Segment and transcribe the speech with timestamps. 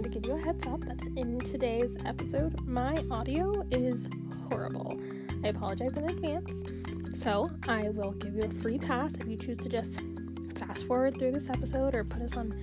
[0.00, 4.08] wanted to give you a heads up that in today's episode, my audio is
[4.48, 4.98] horrible.
[5.44, 6.50] I apologize in advance.
[7.12, 10.00] So, I will give you a free pass if you choose to just
[10.56, 12.58] fast forward through this episode or put us on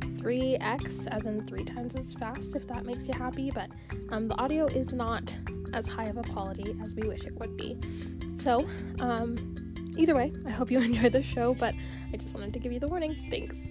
[0.00, 3.50] 3x, as in three times as fast, if that makes you happy.
[3.50, 3.70] But
[4.10, 5.34] um, the audio is not
[5.72, 7.78] as high of a quality as we wish it would be.
[8.36, 8.68] So,
[9.00, 9.64] um,
[9.96, 11.74] either way, I hope you enjoy the show, but
[12.12, 13.16] I just wanted to give you the warning.
[13.30, 13.70] Thanks.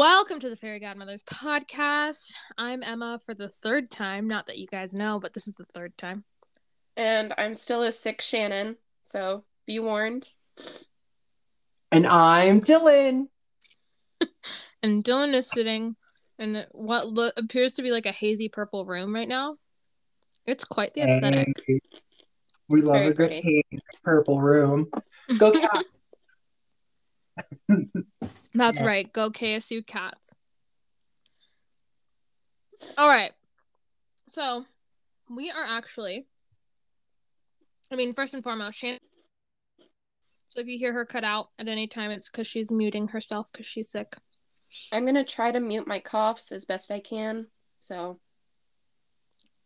[0.00, 2.32] Welcome to the Fairy Godmotherz podcast.
[2.56, 4.26] I'm Emma for the third time.
[4.26, 6.24] Not that you guys know, but this is the third time.
[6.96, 10.26] And I'm still a sick Shannon, so be warned.
[11.92, 13.26] And I'm Dylan.
[14.82, 15.96] And Dylan is sitting
[16.38, 19.56] in what lo- appears to be like a hazy purple room right now.
[20.46, 21.48] It's quite the aesthetic.
[21.68, 21.80] And
[22.70, 23.64] we love a good pretty.
[23.70, 24.88] pink purple room.
[25.36, 25.84] Go cat.
[28.54, 28.86] That's Yeah.
[28.86, 29.12] right.
[29.12, 30.34] Go KSU cats.
[32.96, 33.32] All right.
[34.28, 34.64] So
[35.28, 36.26] we are actually,
[37.92, 39.00] I mean, first and foremost, Shannon.
[40.48, 43.46] So if you hear her cut out at any time, it's because she's muting herself
[43.52, 44.16] because she's sick.
[44.92, 47.46] I'm gonna try to mute my coughs as best I can.
[47.78, 48.18] So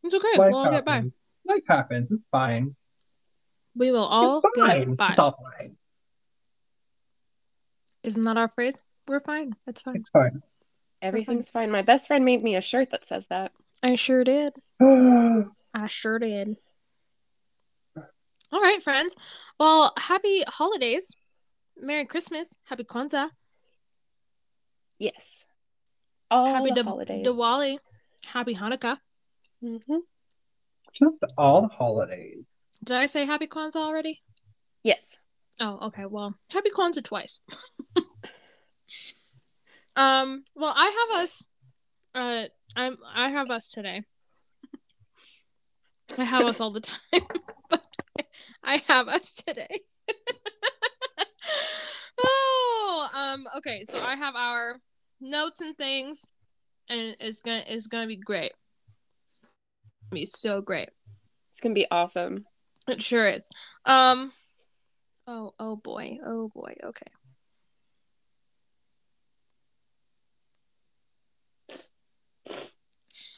[0.03, 0.39] It's okay.
[0.39, 0.95] Life we'll all get by.
[0.97, 1.15] happens.
[1.47, 2.11] Life happens.
[2.11, 2.71] It's fine.
[3.77, 4.89] We will all it's fine.
[4.89, 5.09] get by.
[5.11, 5.77] It's all fine.
[8.05, 8.81] Isn't that our phrase?
[9.09, 9.55] We're fine.
[9.67, 9.97] It's fine.
[9.97, 10.43] It's fine.
[11.03, 11.71] everything's fine.
[11.71, 13.53] My best friend made me a shirt that says that.
[13.83, 14.55] I sure did.
[14.81, 16.57] I sure did.
[18.53, 19.17] All right, friends.
[19.59, 21.15] Well, happy holidays.
[21.77, 22.57] Merry Christmas.
[22.65, 23.31] Happy Kwanzaa.
[24.99, 25.47] Yes.
[26.31, 27.27] All happy the Di- holidays.
[27.27, 27.79] Diwali.
[28.27, 28.99] Happy Hanukkah.
[29.61, 29.79] hmm
[30.95, 32.45] just all the holidays.
[32.85, 34.21] Did I say happy Kwanzaa already?
[34.85, 35.19] Yes.
[35.61, 36.05] Oh, okay.
[36.07, 37.41] Well, happy Kwanzaa twice.
[39.97, 40.45] um.
[40.55, 41.45] Well, I have us.
[42.15, 42.45] Uh,
[42.77, 42.97] I'm.
[43.15, 44.03] I have us today.
[46.19, 46.99] I have us all the time,
[47.71, 47.83] but
[48.63, 49.81] I have us today.
[52.23, 53.09] oh.
[53.15, 53.45] Um.
[53.59, 53.85] Okay.
[53.85, 54.81] So I have our
[55.21, 56.27] notes and things,
[56.89, 58.53] and it's gonna it's gonna be great.
[59.43, 60.89] It's gonna Be so great.
[61.51, 62.45] It's gonna be awesome.
[62.89, 63.49] It sure is.
[63.87, 64.33] Um.
[65.27, 65.55] Oh.
[65.59, 66.19] Oh boy.
[66.25, 66.75] Oh boy.
[66.85, 67.07] Okay.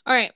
[0.07, 0.33] All right.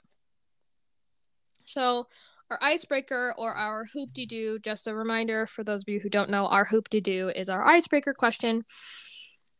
[1.64, 2.08] So
[2.50, 6.08] our icebreaker or our hoop de doo, just a reminder for those of you who
[6.08, 8.64] don't know, our hoop de doo is our icebreaker question.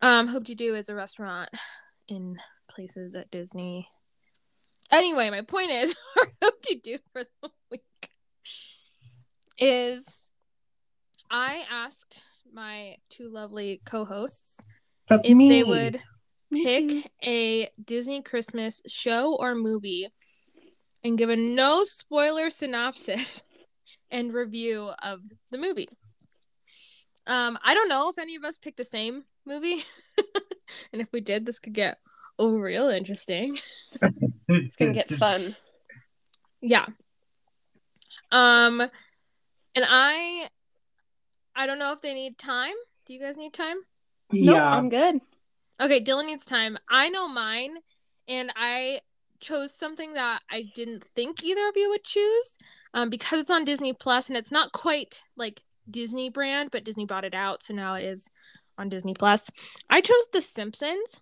[0.03, 1.51] Um, hoop de doo is a restaurant
[2.09, 2.37] in
[2.69, 3.87] places at Disney.
[4.93, 8.11] Anyway, my point is our hoop de doo for the week
[9.59, 10.17] is
[11.31, 14.65] I asked my two lovely co-hosts
[15.09, 15.49] That's if me.
[15.49, 16.01] they would
[16.53, 20.09] pick a Disney Christmas show or movie
[21.05, 23.43] and give a no spoiler synopsis
[24.11, 25.21] and review of
[25.51, 25.89] the movie.
[27.27, 29.85] Um, I don't know if any of us picked the same movie,
[30.93, 31.99] and if we did, this could get
[32.39, 33.57] oh real interesting.
[34.49, 35.55] It's gonna get fun.
[36.61, 36.87] Yeah.
[38.33, 40.49] Um, and I,
[41.61, 42.73] I don't know if they need time.
[43.05, 43.77] Do you guys need time?
[44.33, 44.65] Nope, Yeah.
[44.71, 45.21] I'm good.
[45.79, 46.79] Okay, Dylan needs time.
[46.89, 47.77] I know mine,
[48.27, 49.01] and I
[49.41, 52.57] chose something that I didn't think either of you would choose,
[52.95, 57.05] um, because it's on Disney Plus, and it's not quite like Disney brand, but Disney
[57.05, 58.31] bought it out, so now it is
[58.79, 59.51] on Disney Plus.
[59.91, 61.21] I chose The Simpsons.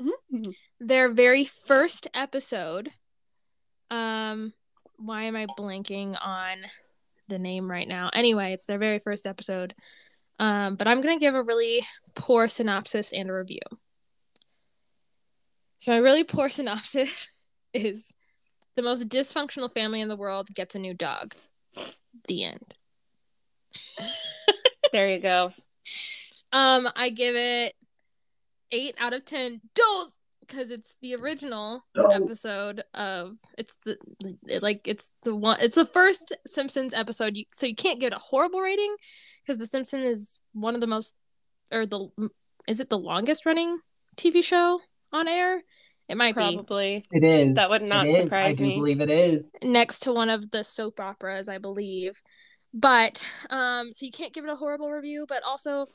[0.00, 0.56] Mhm.
[0.80, 2.94] Their very first episode.
[3.90, 4.54] Um,
[4.96, 6.64] why am I blanking on
[7.30, 8.10] the name right now?
[8.12, 9.74] Anyway, it's their very first episode.
[10.38, 11.82] Um, but I'm gonna give a really
[12.14, 13.60] poor synopsis and a review.
[15.78, 17.30] So my really poor synopsis
[17.72, 18.14] is
[18.76, 21.34] the most dysfunctional family in the world gets a new dog.
[22.28, 22.76] The end.
[24.92, 25.52] There you go.
[26.52, 27.74] Um, I give it
[28.72, 30.19] eight out of ten dose
[30.50, 32.08] because it's the original Oh.
[32.10, 33.96] episode of it's the
[34.48, 37.36] it, like it's the one it's the first Simpsons episode.
[37.36, 38.94] You, so you can't give it a horrible rating
[39.42, 41.14] because the Simpsons is one of the most
[41.72, 42.08] or the
[42.68, 43.78] is it the longest running
[44.16, 44.80] TV show
[45.12, 45.62] on air?
[46.08, 47.04] It might be Probably.
[47.12, 47.54] It is.
[47.54, 48.16] That would not It is.
[48.18, 48.76] surprise I do me.
[48.76, 49.44] believe it is.
[49.62, 52.20] next to one of the soap operas, I believe.
[52.74, 55.86] But um so you can't give it a horrible review, but also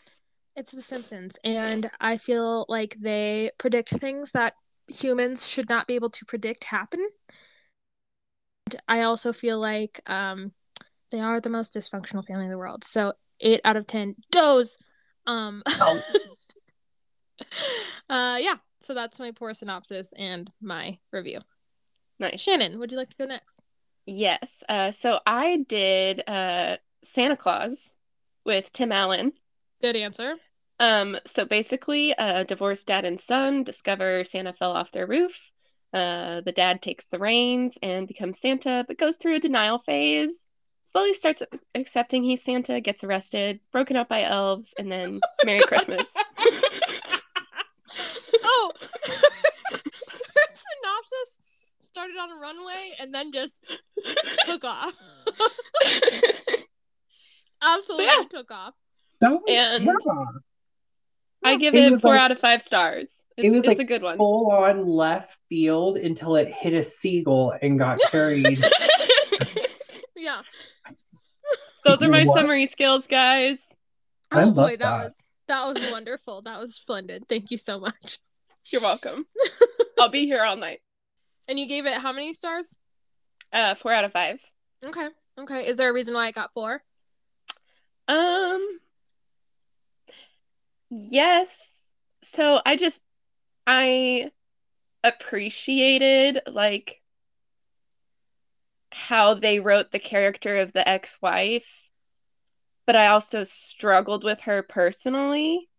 [0.55, 4.53] it's the Simpsons and I feel like they predict things that
[4.87, 7.05] humans should not be able to predict happen.
[8.67, 10.53] And I also feel like um
[11.11, 12.83] they are the most dysfunctional family in the world.
[12.83, 14.77] So 8 out of 10 does
[15.25, 16.01] um Oh.
[18.09, 18.55] uh, yeah.
[18.81, 21.39] So that's my poor synopsis and my review.
[22.19, 22.39] Nice.
[22.39, 23.61] Shannon, would you like to go next?
[24.05, 24.63] Yes.
[24.69, 27.93] Uh, so I did uh, Santa Claus
[28.45, 29.33] with Tim Allen.
[29.85, 30.37] Good answer.
[30.79, 35.51] Um, so basically, a divorced dad and son discover Santa fell off their roof.
[35.93, 40.47] Uh, the dad takes the reins and becomes Santa, but goes through a denial phase.
[40.85, 41.43] Slowly starts
[41.75, 46.11] accepting he's Santa, gets arrested, broken up by elves, and then Merry Christmas.
[48.43, 48.71] oh,
[50.51, 51.41] synopsis
[51.77, 53.71] started on a runway and then just
[54.45, 54.95] took off.
[57.61, 58.23] Absolutely yeah.
[58.31, 58.73] took off.
[59.21, 59.91] That was, And- yeah,
[61.43, 63.13] I give It it four like- out of five stars.
[63.37, 64.17] it It's, was it's like a good one.
[64.17, 68.57] full on left field until it hit a seagull and got carried.
[70.15, 70.41] Yeah.
[71.83, 72.35] Those are my What?
[72.37, 73.59] summary skills, guys.
[74.31, 75.03] I Oh love boy, that, that.
[75.03, 76.41] was that was wonderful.
[76.41, 77.27] That was splendid.
[77.29, 78.17] Thank you so much.
[78.71, 79.27] You're welcome.
[79.99, 80.79] I'll be here all night.
[81.47, 82.75] And you gave it how many stars?
[83.53, 84.39] Uh, four out of five.
[84.83, 85.07] Okay.
[85.39, 85.67] Okay.
[85.67, 86.81] Is there a reason why it got four?
[88.07, 88.79] Um,
[90.89, 91.71] yes.
[92.23, 93.01] So I just,
[93.67, 94.31] I
[95.03, 97.01] appreciated like
[98.91, 101.89] how they wrote the character of the ex-wife,
[102.85, 105.69] but I also struggled with her personally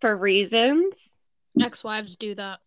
[0.00, 1.12] for reasons.
[1.60, 2.60] Ex-wives do that.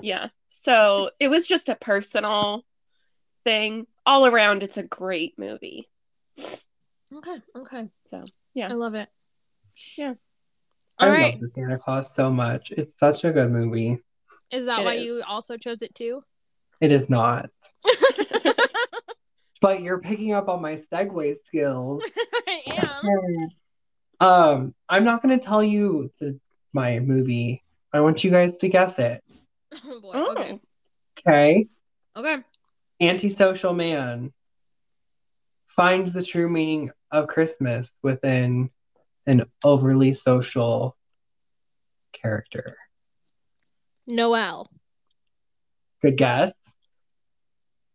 [0.00, 0.28] Yeah.
[0.48, 2.64] So it was just a personal
[3.44, 3.86] thing.
[4.06, 5.88] All around, it's a great movie.
[7.12, 7.36] Okay.
[7.56, 7.88] Okay.
[8.06, 8.24] So,
[8.54, 8.68] yeah.
[8.68, 9.08] I love it.
[9.98, 10.14] Yeah.
[11.00, 11.32] I All right.
[11.32, 12.70] love the Santa Claus so much.
[12.72, 13.98] It's such a good movie.
[14.50, 15.04] Is that It why is.
[15.04, 16.22] you also chose it too?
[16.80, 17.50] It is not.
[19.62, 22.02] But you're picking up on my segue skills.
[22.48, 22.62] I
[23.02, 23.48] am.
[24.22, 26.38] Um, I'm not going to tell you the,
[26.74, 27.62] my movie.
[27.90, 29.24] I want you guys to guess it.
[29.86, 30.10] Oh boy.
[30.12, 30.32] Oh.
[30.32, 30.60] Okay.
[31.26, 31.68] Okay.
[32.14, 32.36] Okay.
[33.00, 34.30] Antisocial man
[35.68, 38.68] finds the true meaning of Christmas within
[39.26, 40.96] an overly social
[42.12, 42.76] character.
[44.06, 44.70] Noelle.
[46.02, 46.52] Good guess.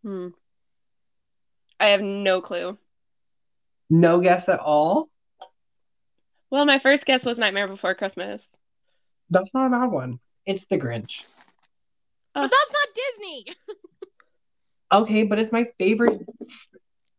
[0.03, 0.29] Hmm.
[1.79, 2.77] I have no clue.
[3.89, 5.09] No guess at all.
[6.49, 8.49] Well, my first guess was Nightmare Before Christmas.
[9.29, 10.19] That's not a bad one.
[10.45, 11.23] It's the Grinch.
[12.35, 12.41] Oh.
[12.41, 13.45] But that's not Disney.
[14.91, 16.21] Okay, but it's my favorite.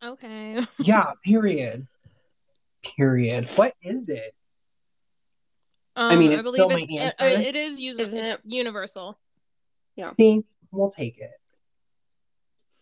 [0.03, 0.65] Okay.
[0.79, 1.87] Yeah, period.
[2.97, 3.49] Period.
[3.57, 4.35] What is it?
[5.97, 9.19] Um, mean, I believe still it, my it, it is user, Isn't it's universal.
[10.19, 11.31] See, we'll take it.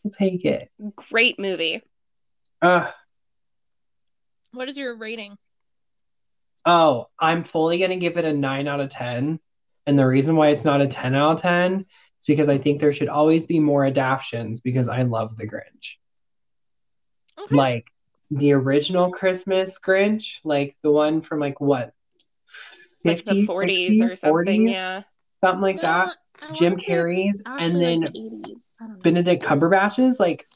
[0.03, 0.69] We'll take it.
[0.97, 1.83] Great movie.
[2.61, 2.91] Uh,
[4.53, 5.37] What is your rating?
[6.67, 9.39] oh, I'm fully gonna give it a nine out of ten.
[9.87, 12.81] And the reason why it's not a 10 out of 10 is because I think
[12.81, 15.97] there should always be more adaptions because I love the Grinch.
[17.39, 17.55] Okay.
[17.55, 17.87] Like
[18.31, 21.93] the original Christmas Grinch, like the one from like what?
[23.05, 24.67] Like the 40s 60s, or something.
[24.67, 25.03] 40s, Yeah.
[25.43, 26.15] Something like that.
[26.43, 28.73] Uh, Jim say Carrey's, and then like the 80s.
[28.81, 29.03] I don't.
[29.03, 30.47] Benedict Cumberbatch's like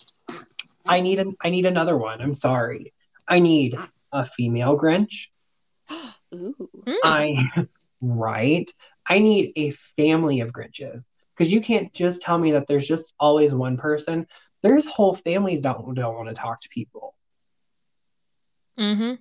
[0.87, 2.21] I need an I need another one.
[2.21, 2.95] I'm sorry.
[3.27, 3.77] I need
[4.13, 5.27] a female Grinch.
[6.35, 6.55] Ooh.
[6.87, 6.95] Hmm.
[7.05, 7.67] I
[8.01, 8.71] right.
[9.07, 11.05] I need a family of Grinches.
[11.37, 14.27] Because you can't just tell me that there's just always one person.
[14.63, 17.15] There's whole families that don't, don't want to talk to people.
[18.79, 19.15] Mm-hmm.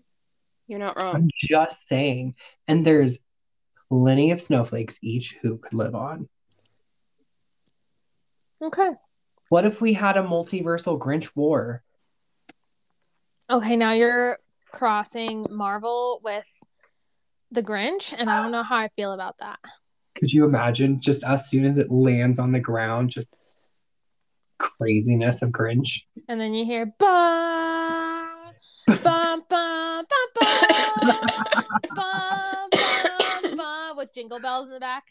[0.67, 1.15] You're not wrong.
[1.15, 2.35] I'm just saying.
[2.67, 3.17] And there's
[3.89, 6.27] plenty of snowflakes each who could live on.
[8.61, 8.89] Okay.
[9.49, 11.83] What if we had a multiversal Grinch war?
[13.49, 14.39] Okay, now you're
[14.71, 16.47] crossing Marvel with
[17.51, 19.59] the Grinch, and I don't know how I feel about that.
[20.17, 23.29] Could you imagine just as soon as it lands on the ground, just
[24.57, 26.01] craziness of Grinch?
[26.27, 28.16] And then you hear ba
[28.87, 30.17] ba ba ba
[33.55, 35.03] ba with jingle bells in the back.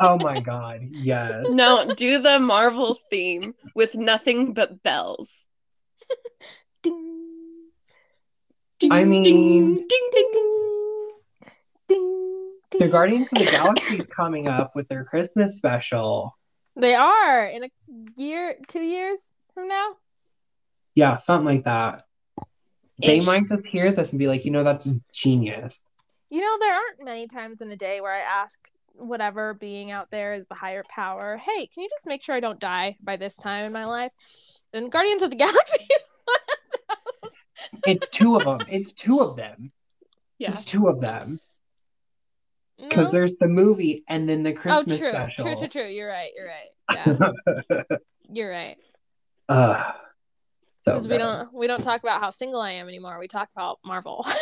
[0.00, 1.46] Oh my god, yes.
[1.50, 5.44] No, do the Marvel theme with nothing but bells.
[6.82, 7.24] Ding,
[8.78, 11.10] Ding, I mean- ding, ding, ding.
[11.88, 12.88] ding, ding, The.
[12.88, 16.36] Guardians of the Galaxy is coming up with their Christmas special.
[16.76, 17.68] They are in a
[18.16, 19.96] year, two years from now.
[20.94, 22.04] Yeah, something like that.
[23.00, 25.80] They might just hear this and be like, you know, that's genius.
[26.30, 28.58] You know, there aren't many times in a day where I ask
[28.94, 32.40] whatever being out there is the higher power, hey, can you just make sure I
[32.40, 34.12] don't die by this time in my life?
[34.72, 37.32] And Guardians of the Galaxy is one of those.
[37.86, 38.66] It's two of them.
[38.70, 39.72] It's two of them.
[40.38, 40.52] Yeah.
[40.52, 41.38] It's two of them.
[42.78, 43.10] because No?
[43.12, 45.44] there's the movie and then the Oh, Christmas true, special.
[45.44, 45.86] true, true, true.
[45.88, 46.30] You're right.
[46.34, 47.18] You're right.
[47.68, 47.96] Yeah,
[48.32, 48.76] you're right.
[49.48, 49.92] uh,
[50.86, 51.18] Because we good.
[51.18, 53.18] don't we don't talk about how single I am anymore.
[53.18, 54.24] We talk about Marvel.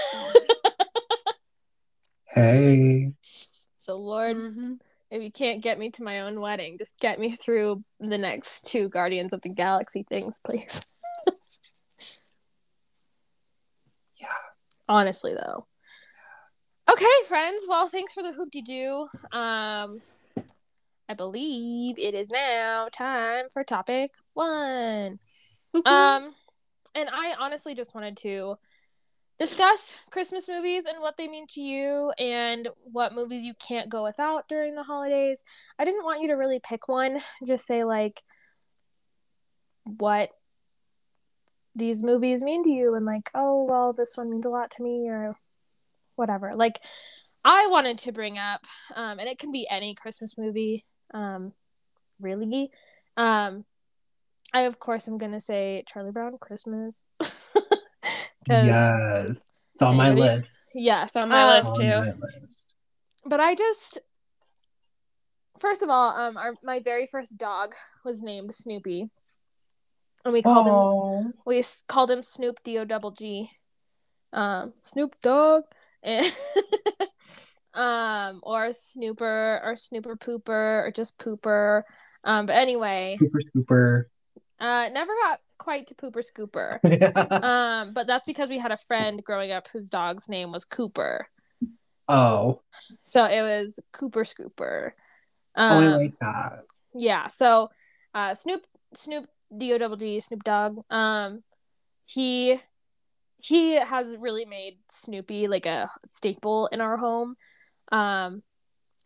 [2.26, 3.12] Hey,
[3.76, 4.80] so Lord, Mhm.
[5.08, 8.66] if you can't get me to my own wedding, just get me through the next
[8.66, 10.80] two Guardians of the Galaxy things, please.
[14.20, 14.26] Yeah.
[14.88, 15.66] Honestly, though.
[16.90, 17.64] Okay, friends.
[17.68, 19.08] Well, thanks for the hoopty doo.
[19.36, 20.02] Um,
[21.08, 25.18] I believe it is now time for topic one.
[25.74, 26.34] Um,
[26.94, 28.56] and I honestly just wanted to
[29.38, 34.04] discuss Christmas movies and what they mean to you and what movies you can't go
[34.04, 35.42] without during the holidays.
[35.78, 38.22] I didn't want you to really pick one, just say like
[39.84, 40.30] what
[41.74, 44.82] these movies mean to you and like, oh, well, this one means a lot to
[44.82, 45.34] me or
[46.14, 46.54] whatever.
[46.54, 46.78] Like
[47.44, 48.64] I wanted to bring up
[48.94, 51.52] um and it can be any Christmas movie um
[52.20, 52.70] really.
[53.16, 53.64] Um
[54.54, 57.04] I of course am going to say Charlie Brown Christmas.
[57.20, 60.36] 'Cause- yes, it's on my Anybody?
[60.38, 60.52] list.
[60.74, 61.06] Yes.
[61.08, 61.74] It's on my list.
[61.74, 61.82] Too.
[61.82, 62.72] my list.
[63.26, 63.98] But I just
[65.58, 69.10] first of all, um our my very first dog was named Snoopy.
[70.24, 73.50] And we called him Oh, we called him Snoop D O double G.
[74.32, 75.64] Um Snoop Dog
[76.02, 76.26] and
[77.74, 81.82] um or Snooper or Snooper Pooper or just Pooper.
[82.24, 84.04] Um but anyway, super scooper.
[84.64, 86.78] Uh never got quite to Pooper Scooper.
[87.30, 90.64] oh, Um but that's because we had a friend growing up whose dog's name was
[90.64, 91.28] Cooper.
[92.08, 92.60] oh,
[93.04, 94.92] So it was Cooper Scooper.
[95.56, 96.64] I Um, like that.
[96.94, 97.70] yeah so
[98.14, 98.62] uh snoop
[98.94, 101.42] snoop d-o-double-g snoop dogg um
[102.06, 102.60] he
[103.42, 107.36] he has really made snoopy like a staple in our home
[107.92, 108.42] um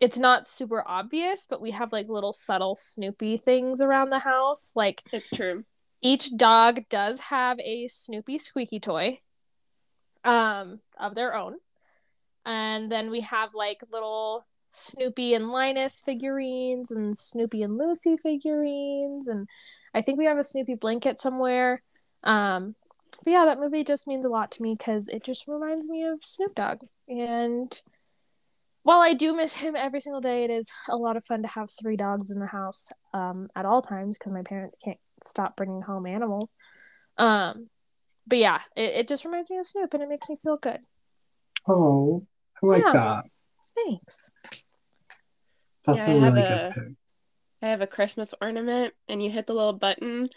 [0.00, 4.72] it's not super obvious but we have like little subtle snoopy things around the house.
[4.74, 5.64] Like It's true.
[6.00, 9.20] each dog does have a snoopy squeaky toy
[10.24, 11.56] um of their own.
[12.44, 19.28] And then we have like little snoopy and linus figurines and snoopy and lucy figurines.
[19.28, 19.48] And
[19.94, 21.82] i think we have a snoopy blanket somewhere.
[22.22, 22.74] Um
[23.24, 26.04] but yeah that movie just means a lot to me because it just reminds me
[26.04, 26.82] of snoop dogg.
[27.08, 27.80] And
[28.88, 31.48] while i do miss him every single day it is a lot of fun to
[31.48, 35.54] have three dogs in the house um at all times because my parents can't stop
[35.56, 36.48] bringing home animals
[37.18, 37.68] um
[38.26, 40.80] but yeah it, it just reminds me of snoop and it makes me feel good
[41.68, 42.26] Oh,
[42.62, 42.92] I like Yeah.
[42.94, 43.24] that.
[43.76, 44.30] thanks
[45.84, 46.92] That's Yeah, I a have really a- pick.
[47.60, 50.28] I have a Christmas ornament, and you hit the little button,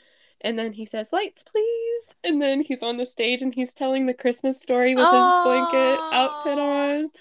[0.42, 4.08] and then he says, "Lights, please!" And then he's on the stage and he's telling
[4.08, 7.12] the Christmas story with his blanket outfit on.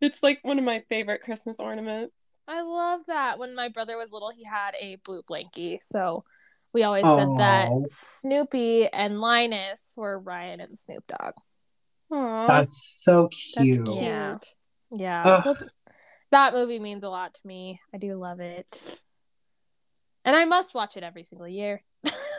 [0.00, 2.14] It's like one of my favorite Christmas ornaments.
[2.46, 3.38] I love that.
[3.38, 5.78] When my brother was little, he had a blue blankie.
[5.82, 6.24] So
[6.72, 11.34] we always said that Snoopy and Linus were Ryan and Snoop Dogg.
[12.12, 13.84] Aww, That's so that's cute.
[13.84, 13.96] cute.
[14.00, 14.38] Yeah.
[14.90, 15.40] Yeah.
[15.42, 15.56] So
[16.30, 17.80] that movie means a lot to me.
[17.92, 18.80] I do love it.
[20.24, 21.82] And I must watch it every single year.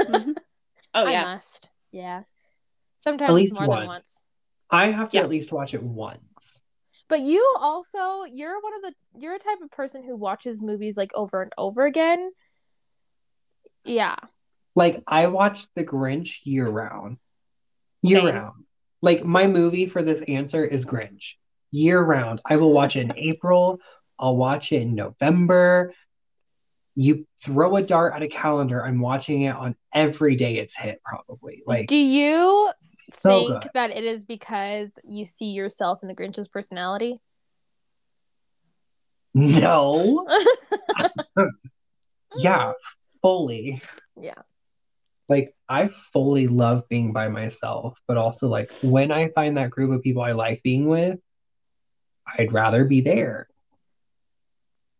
[0.02, 0.36] Mhm.
[0.92, 1.70] Oh I yeah, must.
[1.92, 2.24] Yeah.
[2.98, 3.80] Sometimes At least more one.
[3.80, 4.10] than once.
[4.72, 5.24] I have to Yeah.
[5.24, 6.24] at least watch it once.
[7.10, 10.96] But you also you're one of the you're a type of person who watches movies
[10.96, 12.32] like over and over again.
[13.84, 14.16] Yeah.
[14.76, 17.18] Like I watch The Grinch year round.
[18.04, 18.36] Year Same.
[18.36, 18.64] round.
[19.02, 21.34] Like my movie for this answer is Grinch.
[21.72, 22.42] Year round.
[22.46, 23.80] I will watch it in April.
[24.20, 25.94] I'll watch it in November.
[27.02, 31.02] You throw a dart at a calendar, I'm watching it on every day it's hit,
[31.06, 31.64] probably.
[31.66, 33.72] Like Do you so think good.
[33.74, 37.22] that it is because you see yourself in the Grinch's personality?
[39.34, 40.28] No.
[42.38, 42.74] Yeah,
[43.22, 43.82] fully.
[44.20, 44.34] Yeah.
[45.28, 49.92] Like I fully love being by myself, but also like when I find that group
[49.92, 51.20] of people I like being with,
[52.38, 53.48] I'd rather be there.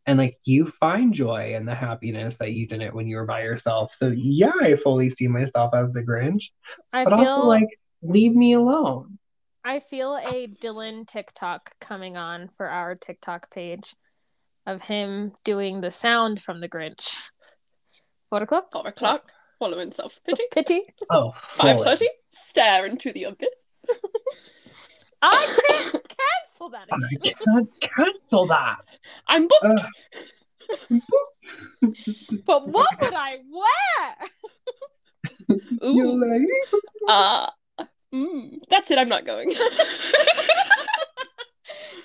[0.10, 3.44] And like you find joy and the happiness that you didn't when you were by
[3.44, 3.92] yourself.
[4.00, 6.46] So yeah, I fully see myself as the Grinch,
[6.92, 7.68] I but feel also like
[8.02, 9.20] leave me alone.
[9.64, 13.96] I feel a Dylan TikTok coming on for our TikTok page
[14.66, 17.16] of him doing the sound from the Grinch.
[18.30, 18.72] Four o'clock?
[18.72, 19.32] four o'clock.
[19.60, 20.44] Following self pity.
[20.52, 20.82] Pity.
[21.12, 21.86] Oh, Five fully.
[21.86, 22.08] thirty.
[22.30, 23.86] Stare into the abyss.
[25.22, 26.09] I can't
[26.60, 27.00] cancel that I
[27.46, 28.78] can't cancel that.
[29.28, 29.64] I'm booked.
[29.64, 29.86] Ugh.
[32.46, 34.16] But what would I wear?
[35.84, 36.24] Ooh.
[36.24, 36.42] like,
[37.08, 37.50] Uh,
[38.14, 38.98] mm, that's it.
[39.00, 39.54] I'm not going.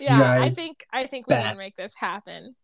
[0.00, 1.44] Yeah, I think I think we Bet.
[1.44, 2.54] can make this happen.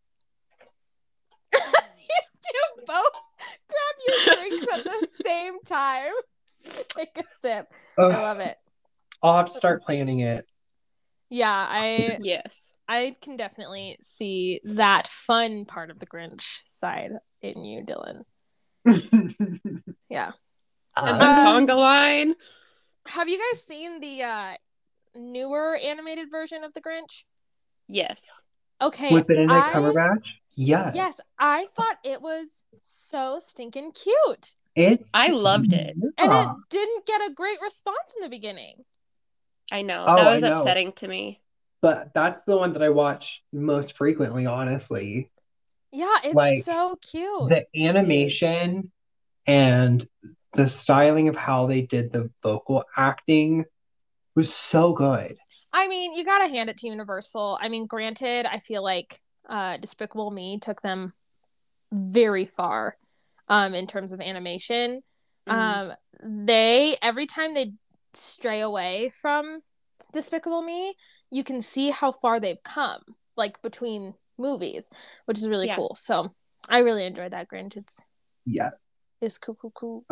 [1.55, 3.13] you two both
[3.69, 3.95] grab
[4.27, 6.13] your drinks at the same time.
[6.97, 7.69] Take a sip.
[7.97, 8.57] I love it.
[9.23, 10.51] I'll have to start planning it.
[11.31, 12.71] Yeah, I Yes.
[12.89, 18.25] I can definitely see that fun part of the Grinch side in you, Dylan.
[20.09, 20.33] Yeah.
[20.97, 22.35] And the Um, conga line.
[23.07, 24.53] Have you guys seen the uh
[25.15, 27.23] newer animated version of the Grinch?
[27.89, 28.25] Yes.
[28.83, 29.13] Okay.
[29.13, 30.27] with Benedict I- Cumberbatch?
[30.57, 30.91] Yeah.
[30.95, 32.49] Yes, I thought it was
[32.83, 34.55] so stinking cute.
[34.75, 35.97] It's I loved it.
[36.19, 38.85] And it didn't get a great response in the beginning.
[39.71, 40.05] I know.
[40.09, 40.53] Oh, that was know.
[40.53, 41.41] upsetting to me.
[41.83, 45.31] But that's the one that I watch most frequently, honestly.
[45.93, 47.49] Yeah, it's Like, so cute.
[47.49, 48.93] The animation
[49.47, 50.07] and
[50.53, 53.65] the styling of how they did the vocal acting
[54.35, 55.37] was so good.
[55.73, 57.59] I mean, you gotta hand it to Universal.
[57.61, 61.13] I mean, granted, I feel like uh Despicable Me took them
[61.93, 62.97] very far
[63.49, 65.03] um in terms of animation.
[65.49, 65.55] Mhm.
[65.55, 67.73] Um they every time they
[68.15, 69.63] stray away from
[70.13, 70.95] Despicable Me,
[71.31, 73.01] you can see how far they've come,
[73.37, 74.91] like between movies,
[75.27, 75.77] which is really Yeah.
[75.77, 75.95] cool.
[75.99, 76.35] So
[76.69, 77.77] I really enjoyed that Grinch.
[77.77, 78.01] It's
[78.45, 78.71] Yeah.
[79.21, 80.05] it's cool, cool, cool.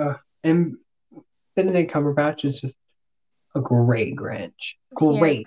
[0.44, 0.76] And
[1.56, 2.76] Benedict Cumberbatch is just
[3.54, 4.74] a great Grinch.
[4.94, 5.46] Great.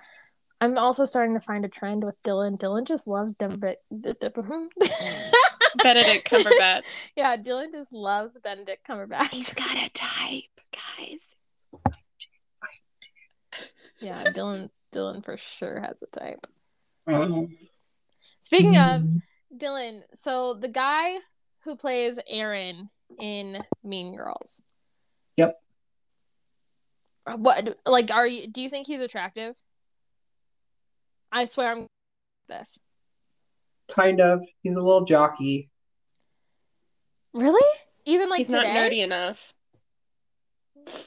[0.60, 2.58] I'm also starting to find a trend with Dylan.
[2.60, 3.76] Dylan just loves Denver.
[3.90, 4.66] Hmm.
[5.82, 6.84] Benedict Cumberbatch.
[7.16, 9.30] yeah, Dylan just loves Benedict Cumberbatch.
[9.30, 11.22] He's got a type, guys.
[14.02, 14.70] Yeah, Dylan.
[14.94, 16.46] Dylan for sure has a type.
[18.42, 19.04] Speaking of
[19.56, 21.16] Dylan, so the guy
[21.64, 22.90] who plays Aaron
[23.20, 24.62] in Mean Girls.
[25.38, 25.58] Yep.
[27.36, 28.48] What like are you?
[28.52, 29.56] Do you think he's attractive?
[31.32, 31.88] I swear I'm
[32.50, 32.78] this.
[33.90, 34.42] kind of.
[34.62, 35.70] He's a little jockey.
[37.34, 37.80] Really?
[38.06, 38.74] Even like He's today?
[38.74, 39.54] not nerdy enough.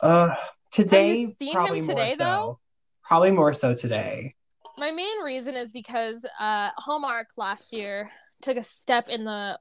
[0.00, 0.34] Uh,
[0.70, 2.16] today, you seen him probably more today, so.
[2.16, 2.58] though?
[3.04, 4.34] Probably more so today.
[4.76, 8.10] My main reason is because uh, Hallmark last year
[8.42, 9.58] took a step in the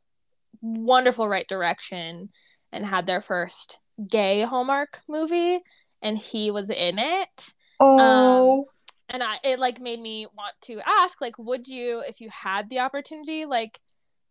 [0.62, 2.29] wonderful right direction
[2.71, 3.79] and had their first
[4.10, 5.60] gay Hallmark movie,
[6.01, 7.53] and he was in it.
[7.79, 8.67] Oh,
[9.10, 12.69] And I, it like made me want to ask, like, would you, if you had
[12.69, 13.79] the opportunity, like,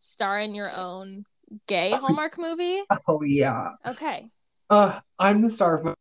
[0.01, 1.25] star in your own
[1.68, 2.83] gay Hallmark movie?
[3.07, 3.70] oh yeah.
[3.87, 4.31] Okay,
[4.68, 5.94] Uh, I'm the star of my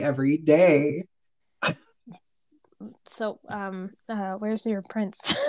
[0.00, 1.04] every day.
[3.06, 5.34] So um, uh, where's your prince?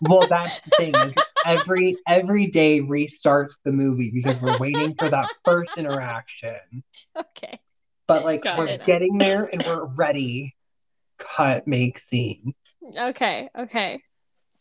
[0.00, 1.14] Well, that's the thing is
[1.46, 6.56] every every day restarts the movie because we're waiting for that first interaction.
[7.16, 7.60] okay,
[8.06, 8.84] But like Got we're it.
[8.84, 10.54] getting there and we're ready.
[11.18, 12.54] Cut, make scene.
[12.98, 14.02] okay, okay.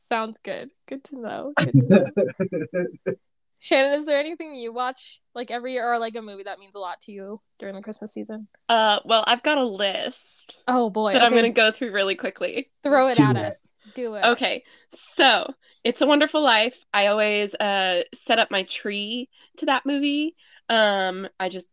[0.08, 0.72] Sounds good.
[0.88, 1.54] Good to know.
[1.60, 2.68] Good to
[3.06, 3.16] know.
[3.64, 6.76] Shannon, is there anything you watch like every year or like a movie that means
[6.76, 8.50] a lot to you during the Christmas season?
[8.68, 11.14] Uh, well, I've got a list Oh boy.
[11.14, 12.70] that I'm going to go through really quickly.
[12.84, 13.46] throw it Do at it.
[13.54, 13.70] us.
[13.96, 14.26] Do it.
[14.26, 15.54] Okay, so
[15.86, 16.84] It's a Wonderful Life.
[16.94, 20.36] I always uh set up my tree to that movie.
[20.68, 21.70] Um, I just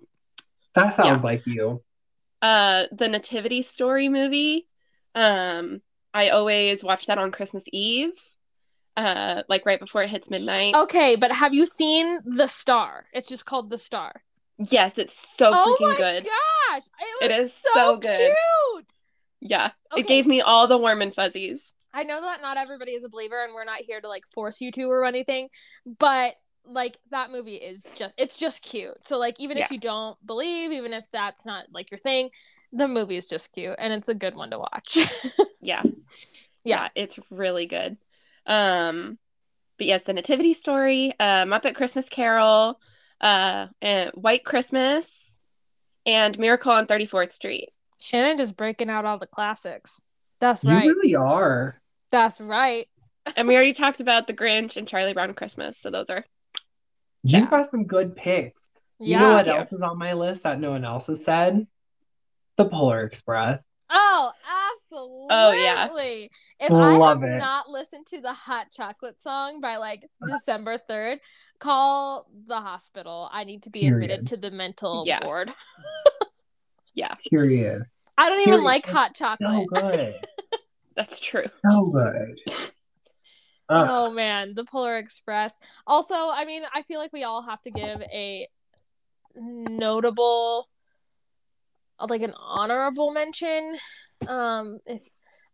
[0.74, 1.22] That sounds Yeah.
[1.24, 1.82] like you.
[2.42, 4.66] uh the Nativity Story movie.
[5.14, 5.82] Um,
[6.14, 8.12] I always watch that on Christmas Eve.
[8.96, 10.74] Uh, like right before it hits midnight.
[10.74, 13.06] Okay, but have you seen The Star?
[13.12, 14.22] It's just called The Star.
[14.58, 16.24] Yes, it's so oh freaking good.
[16.24, 16.82] gosh.
[17.22, 18.18] It, It is so, so good.
[18.74, 18.86] cute.
[19.40, 20.00] Yeah, Okay.
[20.02, 21.72] it gave me all the warm and fuzzies.
[21.94, 24.60] I know that not everybody is a believer and we're not here to like force
[24.60, 25.48] you to or anything,
[25.98, 26.34] but
[26.66, 29.06] like that movie is just it's just cute.
[29.06, 32.30] So like even if you don't believe, even if that's not like your thing,
[32.72, 34.98] the movie is just cute and it's a good one to watch.
[35.62, 35.82] Yeah.
[36.64, 36.88] Yeah.
[36.94, 37.96] it's really good.
[38.46, 39.18] Um,
[39.78, 42.78] but yes, the Nativity Story, uh, Muppet Christmas Carol,
[43.20, 45.36] uh, and White Christmas,
[46.06, 47.70] and Miracle on 34th Street.
[48.00, 50.00] Shannon just breaking out all the classics.
[50.40, 50.84] That's right.
[50.84, 51.76] You really are.
[52.10, 52.86] That's right.
[53.36, 56.24] And we already talked about The Grinch and Charlie Brown Christmas, so those are
[57.22, 57.50] You Yeah.
[57.50, 58.60] got some good picks.
[58.98, 59.20] You Yeah.
[59.20, 59.58] know what Yeah.
[59.58, 61.66] else is on my list that no one else has said?
[62.56, 63.62] The Polar Express.
[63.90, 64.32] Oh,
[64.92, 65.26] absolutely.
[65.30, 65.88] Oh, yeah.
[66.60, 67.38] If I have it.
[67.38, 71.18] not listened to the hot chocolate song by like December 3rd,
[71.58, 73.28] call the hospital.
[73.32, 75.24] I need to be admitted to the mental Yeah.
[75.24, 75.52] ward.
[76.94, 77.82] yeah, Period.
[78.18, 78.64] I don't even Period.
[78.64, 79.68] like It's hot So chocolate.
[79.68, 80.14] good.
[80.96, 81.46] that's true.
[81.68, 82.38] So good.
[83.72, 83.88] Oh, Ugh.
[83.88, 85.54] Oh man, the Polar Express.
[85.86, 88.48] Also, I mean, I feel like we all have to give a
[89.36, 90.68] notable
[92.08, 93.76] like an honorable mention.
[94.28, 95.02] Um if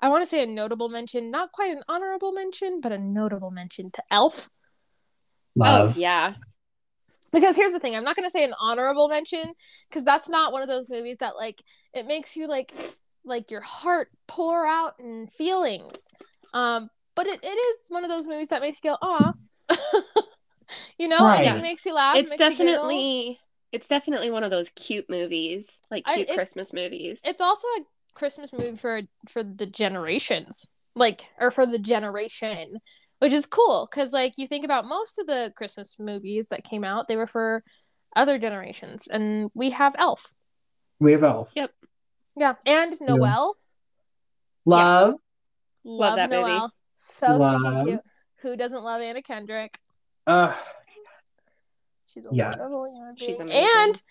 [0.01, 3.51] I want to say a notable mention, not quite an honorable mention, but a notable
[3.51, 4.49] mention to Elf.
[5.55, 5.97] Love.
[5.97, 6.35] Oh yeah.
[7.33, 9.53] Because here's the thing, I'm not going to say an honorable mention
[9.89, 11.61] because that's not one of those movies that like
[11.93, 12.73] it makes you like
[13.25, 16.09] like your heart pour out in feelings.
[16.55, 19.33] Um, but it, it is one of those movies that makes you go, "Aw."
[20.99, 21.47] you know, Right.
[21.47, 22.17] and it makes you laugh.
[22.17, 23.41] It's makes you definitely
[23.73, 27.21] it's definitely one of those cute movies, like cute it's- Christmas movies.
[27.25, 27.81] it's also a
[28.17, 32.79] Christmas movie for for the generations, like or for the generation,
[33.21, 36.83] which is cool because like you think about most of the Christmas movies that came
[36.85, 37.63] out, they were for
[38.17, 40.33] other generations, and we have Elf,
[40.99, 41.51] We have Elf.
[41.55, 41.71] Yep.
[42.37, 43.57] Yeah, and Noelle.
[44.65, 45.15] Love.
[45.85, 46.43] Love, that movie.
[46.43, 47.87] Noelle, so Love.
[47.87, 48.01] cute.
[48.43, 49.79] Who doesn't love Anna Kendrick?
[50.27, 50.55] Uh,
[52.07, 52.51] She's a Yeah.
[52.51, 53.43] wonderful human She's being.
[53.43, 53.69] amazing.
[53.79, 54.03] And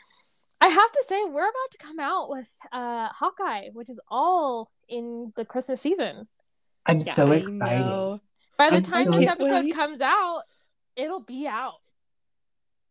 [0.62, 4.72] I have to say, we're about to come out with uh Hawkeye, which is all
[4.88, 6.28] in the Christmas season.
[6.86, 8.20] I'm yeah, so excited.
[8.58, 9.76] By the I'm time so this episode wait.
[9.76, 10.44] comes out,
[10.96, 11.80] it'll be out.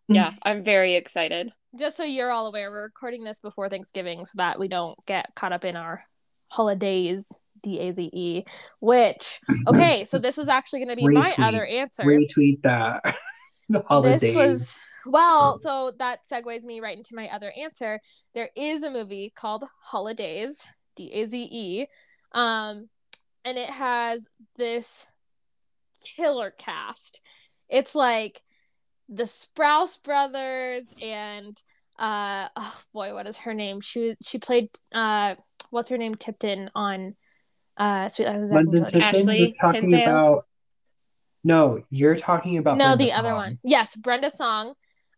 [0.09, 1.53] Yeah, I'm very excited.
[1.79, 5.35] Just so you're all aware, we're recording this before Thanksgiving so that we don't get
[5.35, 6.05] caught up in our
[6.48, 8.44] holidays, D A Z E.
[8.81, 12.03] Which, okay, so this was actually going to be my other answer.
[12.03, 13.16] Retweet that.
[13.68, 14.20] the holidays.
[14.20, 18.01] This was well, so that segues me right into my other answer.
[18.35, 20.59] There is a movie called Holidays,
[20.97, 21.87] D A Z E,
[22.33, 22.88] um,
[23.45, 25.07] and it has this
[26.05, 27.21] killer cast.
[27.69, 28.43] It's like
[29.09, 31.57] the Sprouse brothers and
[31.99, 33.81] uh oh boy, what is her name?
[33.81, 35.35] She she played uh
[35.71, 37.14] what's her name Tipton on
[37.77, 40.11] uh Suite Life of Zack and London Tipton Ashley was talking Tisdale?
[40.11, 40.47] about.
[41.47, 42.79] No, you're talking about.
[42.79, 44.75] no Brenda the other one yes brenda song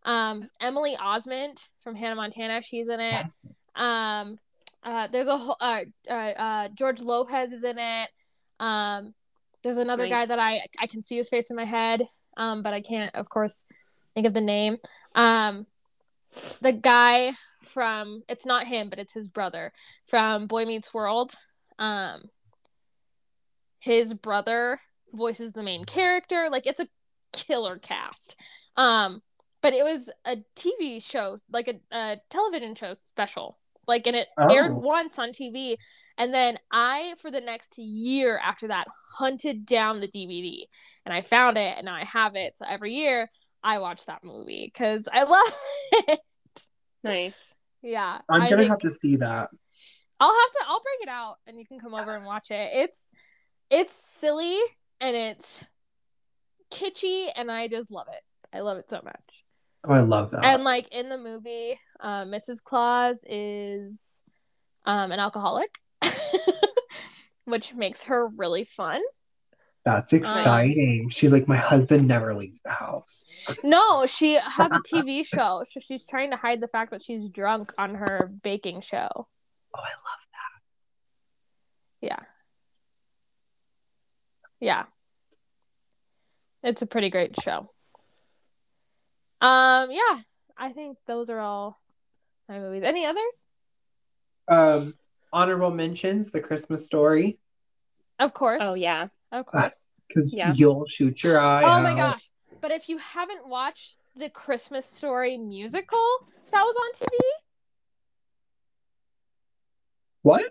[0.06, 3.26] um emily osment from hannah montana she's in it.
[3.74, 4.38] Um
[4.82, 8.08] uh there's a whole uh, uh uh george lopez is in it.
[8.58, 9.12] Um
[9.62, 12.72] there's another guy that i i can see his face in my head um but
[12.72, 13.64] i can't of course
[14.14, 14.78] think of the name.
[15.14, 15.66] Um
[16.60, 19.72] the guy from it's not him but it's his brother
[20.06, 21.34] from boy meets world.
[21.78, 22.22] Um
[23.80, 24.80] his brother
[25.12, 26.48] voices the main character.
[26.50, 26.88] Like it's a
[27.32, 28.36] killer cast.
[28.76, 29.22] Um
[29.62, 34.28] but it was a tv show like a, a television show special like and it
[34.38, 34.46] oh.
[34.54, 34.78] aired Oh.
[34.78, 35.76] once on tv
[36.18, 40.64] and then i for the next year after that hunted down the dvd
[41.04, 43.30] and i found it and now i have it so every year
[43.62, 45.52] i watch that movie because i love
[46.08, 46.20] it
[47.04, 47.54] Nice.
[47.82, 49.48] yeah I'm I gonna think- have to see that.
[50.18, 52.70] I'll have to I'll bring it out and you can come over and watch it.
[52.72, 53.10] It's
[53.70, 54.58] it's silly
[55.00, 55.60] and it's
[56.72, 58.22] kitschy and I just love it.
[58.56, 59.44] I love it so much.
[59.86, 60.44] Oh, I love that.
[60.44, 62.62] And like in the movie, uh, Mrs.
[62.62, 64.22] Claus is
[64.84, 65.78] um an alcoholic.
[67.46, 69.00] which makes her really fun.
[69.84, 71.10] That's exciting.
[71.10, 73.24] She's like, my husband never leaves the house.
[73.62, 75.62] No, she has a TV show.
[75.70, 79.08] So she's trying to hide the fact that she's drunk on her baking show.
[79.14, 80.22] Oh, I love
[82.00, 82.08] that.
[82.08, 82.18] Yeah.
[84.58, 84.84] Yeah.
[86.64, 87.70] It's a pretty great show.
[89.46, 90.18] Um, yeah.
[90.56, 91.78] I think those are all
[92.48, 92.82] my movies.
[92.84, 93.46] Any others?
[94.48, 94.94] Um,
[95.32, 97.38] honorable mentions: The Christmas Story,
[98.18, 98.62] Of course.
[98.64, 99.08] Oh yeah.
[99.32, 99.84] Of course.
[100.08, 100.52] because Yeah.
[100.54, 101.62] you'll shoot your eye.
[101.64, 102.30] Oh my gosh.
[102.60, 106.06] But if you haven't watched the Christmas Story musical
[106.52, 107.18] that was on TV,
[110.22, 110.42] What?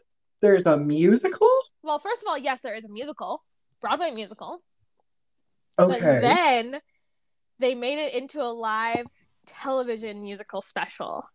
[0.41, 1.49] There's a musical?
[1.81, 3.41] well, first of all, yes, there is a musical,
[3.81, 4.62] Broadway musical.
[5.79, 5.99] Okay.
[5.99, 6.81] But then
[7.60, 9.06] they made it into a live
[9.46, 11.26] television musical special.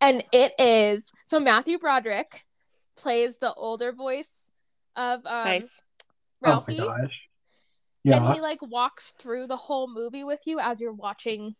[0.00, 2.44] And it is so Matthew Broderick
[2.96, 4.50] plays the older voice
[4.96, 5.80] of um, nice.
[6.40, 6.80] Ralphie.
[6.80, 7.28] Oh my gosh.
[8.04, 11.54] And he like walks through the whole movie with you as you're watching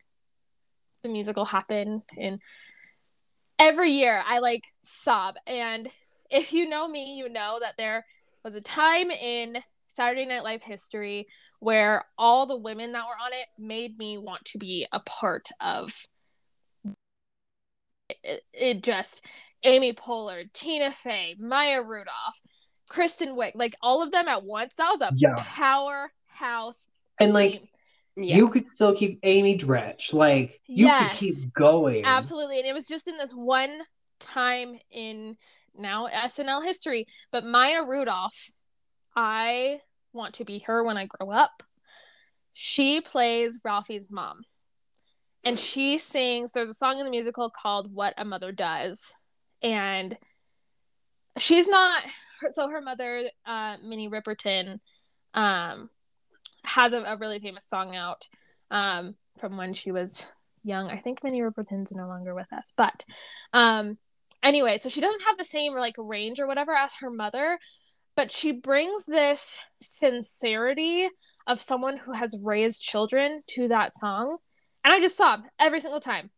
[1.03, 2.03] the musical happen.
[2.19, 2.39] And
[3.59, 5.37] every year I like sob.
[5.47, 5.89] And
[6.31, 8.05] if you know me, you know that there
[8.45, 11.29] was a time in Saturday Night Live history
[11.62, 15.48] where all the women that were on it made me want to be a part
[15.61, 15.94] of
[18.25, 19.25] it, it just
[19.62, 22.35] Amy Poehler, Tina Fey, Maya Rudolph,
[22.88, 24.75] Kristen Wiig, like all of them at once.
[24.77, 25.37] That was a Yeah.
[25.38, 26.81] powerhouse.
[27.20, 27.62] and like.
[28.14, 28.37] Yeah.
[28.37, 30.12] you could still keep Amy Dratch.
[30.12, 31.12] Like you Yes.
[31.12, 32.05] could keep going.
[32.05, 33.81] absolutely, and it was just in this one
[34.20, 35.38] time in
[35.75, 37.07] now SNL history.
[37.31, 38.51] But Maya Rudolph,
[39.16, 39.81] I
[40.12, 41.62] want to be her when I grow up.
[42.53, 44.42] She plays Ralphie's mom.
[45.44, 49.12] And she sings, there's a song in the musical called What a Mother Does.
[49.62, 50.16] And
[51.38, 52.03] she's not
[52.51, 54.81] so her mother, uh, Minnie Riperton,
[55.35, 55.90] um,
[56.64, 58.29] has a, a really famous song out,
[58.70, 60.27] um, from when she was
[60.64, 60.90] young.
[60.90, 63.05] I think Minnie Riperton's no longer with us, but,
[63.53, 63.98] um,
[64.42, 67.59] anyway, so she doesn't have the same like range or whatever as her mother,
[68.16, 69.59] but she brings this
[69.98, 71.09] sincerity
[71.46, 74.37] of someone who has raised children to that song,
[74.85, 76.31] and I just sob every single time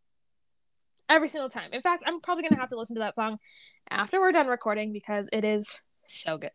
[1.09, 1.69] every single time.
[1.73, 3.37] In fact, I'm probably gonna have to listen to that song
[3.89, 6.49] after we're done recording because it is so good.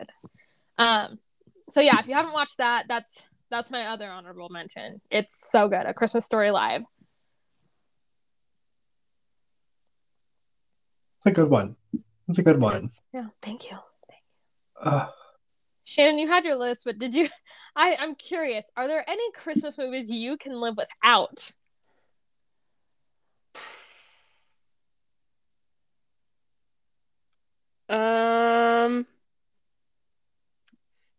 [0.78, 1.18] Um,
[1.72, 5.00] so yeah, if you haven't watched that, that's that's my other honorable mention.
[5.10, 5.86] It's so good.
[5.86, 6.82] A Christmas Story Live.
[11.18, 11.76] It's a good one.
[12.28, 12.90] It's a good one.
[13.12, 13.76] Yeah, thank you.
[14.82, 15.06] Uh,
[15.84, 17.28] Shannon, you had your list, but did you?
[17.76, 18.64] I I'm curious.
[18.76, 21.52] Are there any Christmas movies you can live without?
[27.88, 29.06] Um,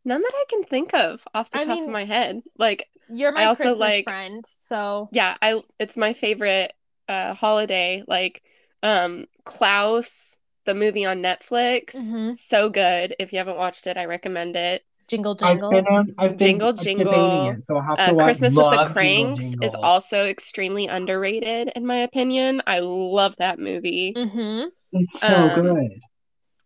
[0.06, 2.41] none that I can think of off the I top mean- of my head.
[2.58, 6.74] Like, You're my I also Christmas like- friend, so yeah, I it's my favorite
[7.10, 8.04] uh holiday.
[8.08, 8.41] Like,
[8.84, 10.38] um, Klaus,
[10.71, 12.34] the movie on Netflix, Mhm.
[12.36, 13.15] so good.
[13.19, 14.84] If you haven't watched it, I recommend it.
[15.07, 15.71] jingle I've jingle.
[15.71, 16.15] been on.
[16.17, 17.49] I've been Jingle, jingle.
[17.49, 18.23] it, so I'll have to Uh, watch.
[18.27, 22.62] Christmas with the love Jingle Kranks is also extremely underrated, in my opinion.
[22.65, 24.13] I love that movie.
[24.15, 24.69] Mm-hmm.
[24.93, 25.99] It's so um, good.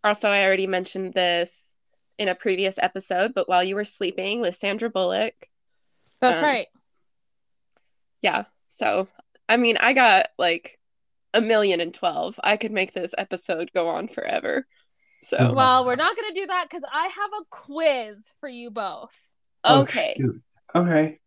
[0.03, 1.75] Also, I already mentioned this
[2.19, 5.33] in a previous episode, but while you were sleeping with Sandra Bullock,
[6.21, 6.67] That's um, right.
[8.21, 8.43] yeah.
[8.67, 9.07] So,
[9.49, 10.77] I mean, I got like
[11.35, 12.39] a million and twelve.
[12.43, 14.65] I could make this episode go on forever.
[15.21, 15.53] So, Oh.
[15.53, 19.15] Well, we're not gonna do that because I have a quiz for you both.
[19.63, 20.15] Oh, okay.
[20.17, 20.41] shoot.
[20.73, 21.19] Okay.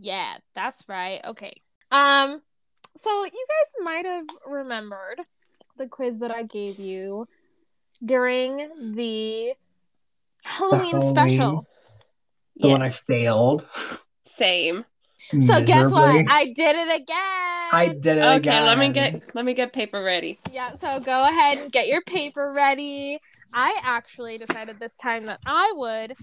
[0.00, 1.20] Yeah, that's right.
[1.24, 1.60] Okay.
[1.90, 2.40] Um,
[2.98, 5.20] so you guys might have remembered
[5.76, 7.26] the quiz that I gave you
[8.04, 8.56] during
[8.94, 9.54] the
[10.42, 11.10] Halloween, Halloween.
[11.10, 11.66] special.
[12.56, 13.66] The one I failed.
[14.24, 14.84] Same.
[15.20, 16.24] So guess what?
[16.28, 17.16] I did it again.
[17.72, 18.66] I did it Okay, again.
[18.66, 20.38] let me get let me get paper ready.
[20.52, 23.18] Yeah, so go ahead and get your paper ready.
[23.52, 26.16] I actually decided this time that I would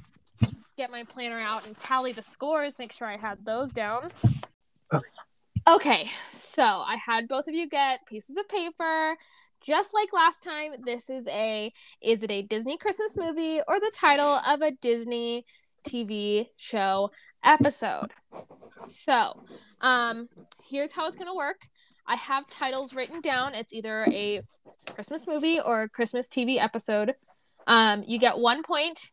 [0.77, 4.11] get my planner out and tally the scores, make sure I had those down.
[4.93, 5.07] Okay.
[5.69, 9.15] Okay, so I had both of you get pieces of paper.
[9.65, 13.91] Just like last time, this is a is it a Disney Christmas movie or the
[13.93, 15.45] title of a Disney
[15.85, 17.11] TV show
[17.47, 18.11] episode.
[18.87, 19.43] So,
[19.81, 20.29] um
[20.69, 21.61] here's how it's going to work.
[22.07, 23.53] I have titles written down.
[23.53, 24.41] It's either a
[24.93, 27.13] Christmas movie or a Christmas TV episode.
[27.67, 29.09] Um, you get one point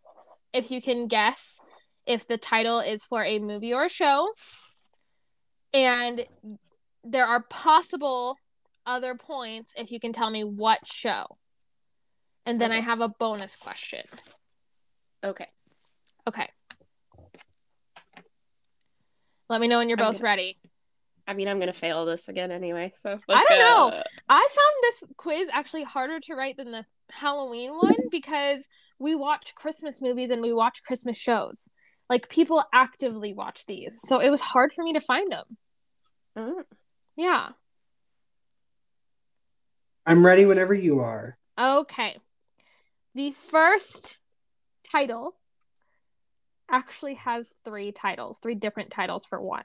[0.52, 1.58] if you can guess
[2.06, 4.28] if the title is for a movie or a show.
[5.72, 6.24] And
[7.02, 8.36] there are possible
[8.86, 11.26] other points if you can tell me what show.
[12.46, 14.02] And then I have a bonus question.
[15.24, 15.46] Okay.
[16.28, 16.48] Okay.
[19.54, 20.58] Let me know when you're I'm both gonna- ready.
[21.28, 22.92] I mean, I'm gonna fail this again anyway.
[22.96, 23.96] So I let's don't go.
[23.96, 24.02] know.
[24.28, 28.64] I found this quiz actually harder to write than the Halloween one because
[28.98, 31.68] we watch Christmas movies and we watch Christmas shows.
[32.10, 33.96] Like people actively watch these.
[34.00, 35.44] So it was hard for me to find them.
[36.36, 36.64] Mm.
[37.16, 37.50] Yeah.
[40.04, 41.38] I'm ready whenever you are.
[41.56, 42.18] Okay.
[43.14, 44.18] The first
[44.90, 45.36] title
[46.70, 49.64] actually has three titles, three different titles for one.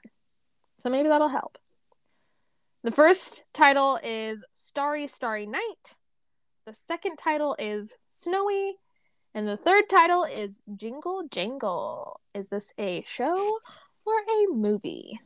[0.82, 1.58] So maybe that'll help.
[2.82, 5.96] The first title is Starry, Starry Night.
[6.66, 8.76] The second title is Snowy.
[9.34, 12.20] And the third title is Jingle Jangle.
[12.34, 13.58] Is this a show
[14.04, 15.20] or a movie?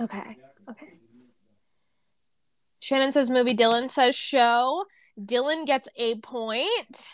[0.00, 0.36] Okay.
[0.68, 0.88] Okay.
[2.80, 3.56] Shannon says movie.
[3.56, 4.84] Dylan says show.
[5.20, 7.08] Dylan gets a point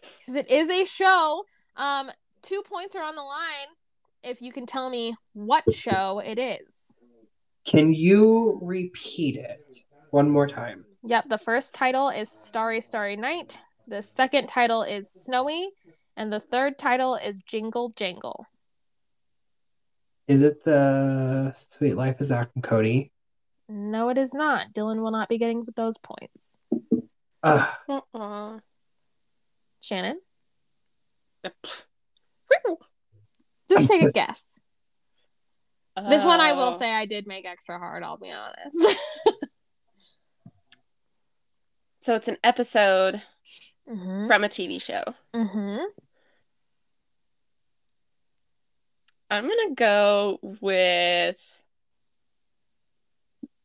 [0.00, 1.44] because it is a show.
[1.76, 2.10] Um,
[2.42, 3.68] two points are on the line
[4.22, 6.92] if you can tell me what show it is.
[7.66, 9.76] Can you repeat it
[10.10, 10.84] one more time?
[11.04, 13.58] Yep, the first title is Starry Starry Night.
[13.86, 15.70] The second title is Snowy,
[16.16, 18.46] and the third title is Jingle Jangle.
[20.26, 23.12] Is it the Suite Life of Zack and Cody?
[23.68, 24.72] No, it is not.
[24.74, 26.56] Dylan will not be getting those points.
[27.42, 28.58] Uh, Uh-uh.
[29.88, 30.20] Shannon,
[33.70, 34.42] just take a guess.
[36.08, 36.78] This one I will Oh.
[36.78, 38.98] say I did make extra hard, I'll be honest.
[42.00, 43.20] So it's an episode
[43.86, 44.28] mm-hmm.
[44.28, 45.02] from a TV show.
[45.34, 45.84] Mm-hmm.
[49.30, 51.62] I'm gonna go with.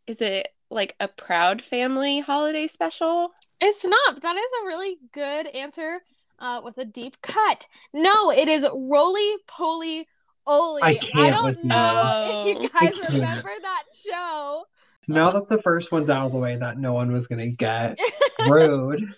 [0.08, 3.32] Is it like a Proud Family holiday special?
[3.62, 4.22] It's not.
[4.22, 6.00] That is a really good answer
[6.40, 7.68] uh, with a deep cut.
[7.94, 10.06] No, it is Rolie Polie
[10.46, 10.82] Olie.
[10.84, 12.48] I can't don't listen know that.
[12.48, 14.66] if you guys remember that show.
[15.08, 17.98] Now that the first one's out of the way that no one was gonna get.
[18.48, 19.14] Rude.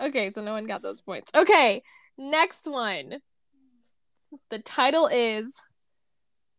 [0.00, 1.30] okay, so no one got those points.
[1.34, 1.82] Okay,
[2.18, 3.20] next one.
[4.50, 5.62] The title is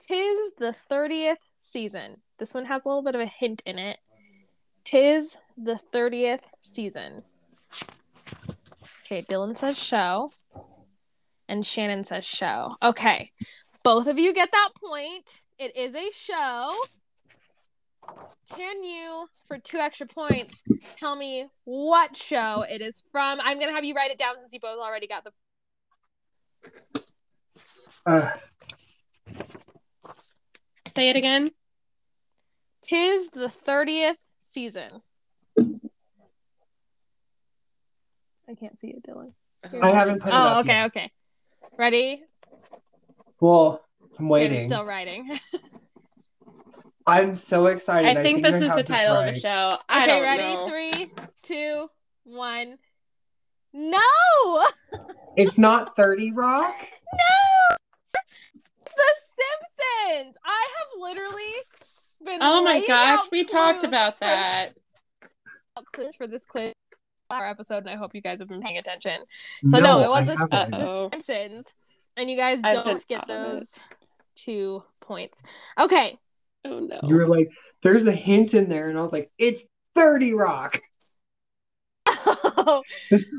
[0.07, 1.35] Tis the 30th
[1.71, 2.17] season.
[2.39, 3.97] This one has a little bit of a hint in it.
[4.85, 7.23] Tis the 30th season.
[9.07, 10.31] Okay, Dylan says show.
[11.47, 12.75] And Shannon says show.
[12.83, 13.31] Okay.
[13.81, 15.43] Both of you get that point.
[15.57, 16.73] It is a show.
[18.53, 20.61] Can you, for two extra points,
[20.97, 23.39] tell me what show it is from?
[23.39, 25.23] I'm going to have you write it down since you both already got
[26.93, 27.01] the.
[28.05, 28.33] Uh,
[30.93, 31.51] Say it again.
[32.83, 35.01] Tis the 30th season.
[38.49, 39.33] I can't see it, Dylan.
[39.81, 40.85] I haven't put it Oh, up okay, yet.
[40.87, 41.11] okay.
[41.77, 42.23] Ready?
[43.39, 44.69] well, I'm Shannon's waiting.
[44.69, 45.39] Still writing.
[47.07, 48.17] I'm so excited.
[48.17, 49.33] I think this I is the title of right.
[49.33, 49.77] the show.
[49.87, 50.43] I okay, don't ready?
[50.43, 50.67] know.
[50.69, 51.11] Three,
[51.43, 51.89] two,
[52.23, 52.77] one.
[53.73, 53.99] No!
[55.37, 56.73] It's not 30 Rock.
[57.13, 57.77] No!
[58.83, 59.13] It's The
[60.09, 60.35] Simpsons!
[60.43, 61.53] I have literally
[62.25, 62.39] been.
[62.41, 64.69] Oh my gosh, we talked about that.
[65.93, 66.73] Clues for this quiz
[67.29, 69.21] our episode, and I hope you guys have been paying attention.
[69.69, 70.53] So no, it was I the, haven't.
[70.53, 71.09] Uh, the Uh-oh.
[71.11, 71.65] Simpsons,
[72.15, 73.59] and you guys I've don't get out of it.
[73.59, 73.67] those
[74.35, 75.41] two points.
[75.79, 76.17] Okay,
[76.65, 76.99] Oh no.
[77.03, 77.49] You were like,
[77.83, 79.63] there's a hint in there, and I was like, it's
[79.95, 80.73] 30 Rock.
[82.59, 82.81] Oh,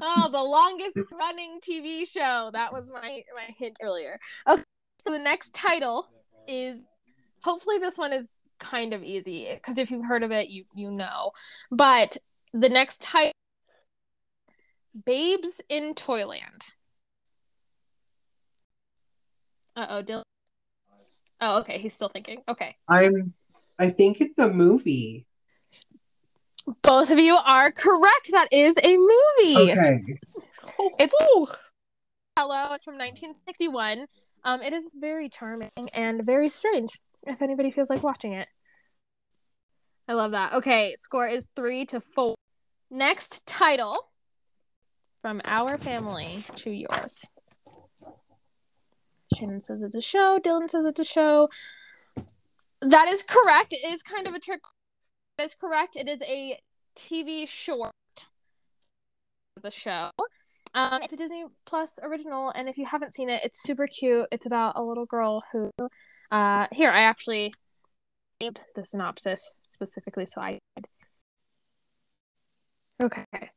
[0.03, 2.51] oh, the longest running TV show.
[2.53, 4.18] That was my my hint earlier.
[4.48, 4.62] Okay,
[5.01, 6.09] so the next title
[6.46, 6.79] is
[7.42, 10.90] hopefully this one is kind of easy because if you've heard of it, you you
[10.90, 11.33] know.
[11.70, 12.16] But
[12.55, 13.33] the next title,
[15.07, 16.62] Babes in Toyland.
[19.77, 20.22] Uh oh, Dylan.
[21.40, 21.79] Oh, okay.
[21.79, 22.42] He's still thinking.
[22.48, 22.77] Okay.
[22.88, 23.33] I'm.
[23.79, 25.24] I think it's a movie.
[26.83, 28.31] Both of you are correct.
[28.33, 29.72] That is a movie.
[29.72, 30.01] Okay.
[30.98, 31.11] It's-
[32.37, 34.07] Hello, it's from 1961.
[34.44, 36.90] Um, it is very charming and very strange.
[37.27, 38.46] If anybody feels like watching it,
[40.07, 40.53] I love that.
[40.55, 42.37] Okay, score is three to four.
[42.90, 43.98] Next title
[45.29, 47.27] from our family to yours.
[49.35, 50.38] Shannon says it's a show.
[50.43, 51.51] Dylan says it's a show.
[52.81, 53.75] That is correct.
[53.75, 54.61] It is kind of a trick.
[55.37, 55.97] That is correct.
[55.97, 56.59] It is a
[56.97, 57.93] TV short.
[59.59, 60.12] It's a show.
[60.73, 64.29] Um, it's a Disney Plus original, and if you haven't seen it, it's super cute.
[64.33, 65.71] It's about a little girl who,
[66.31, 67.53] uh, here I actually
[68.41, 70.59] the synopsis specifically, so I.
[72.99, 73.51] Okay.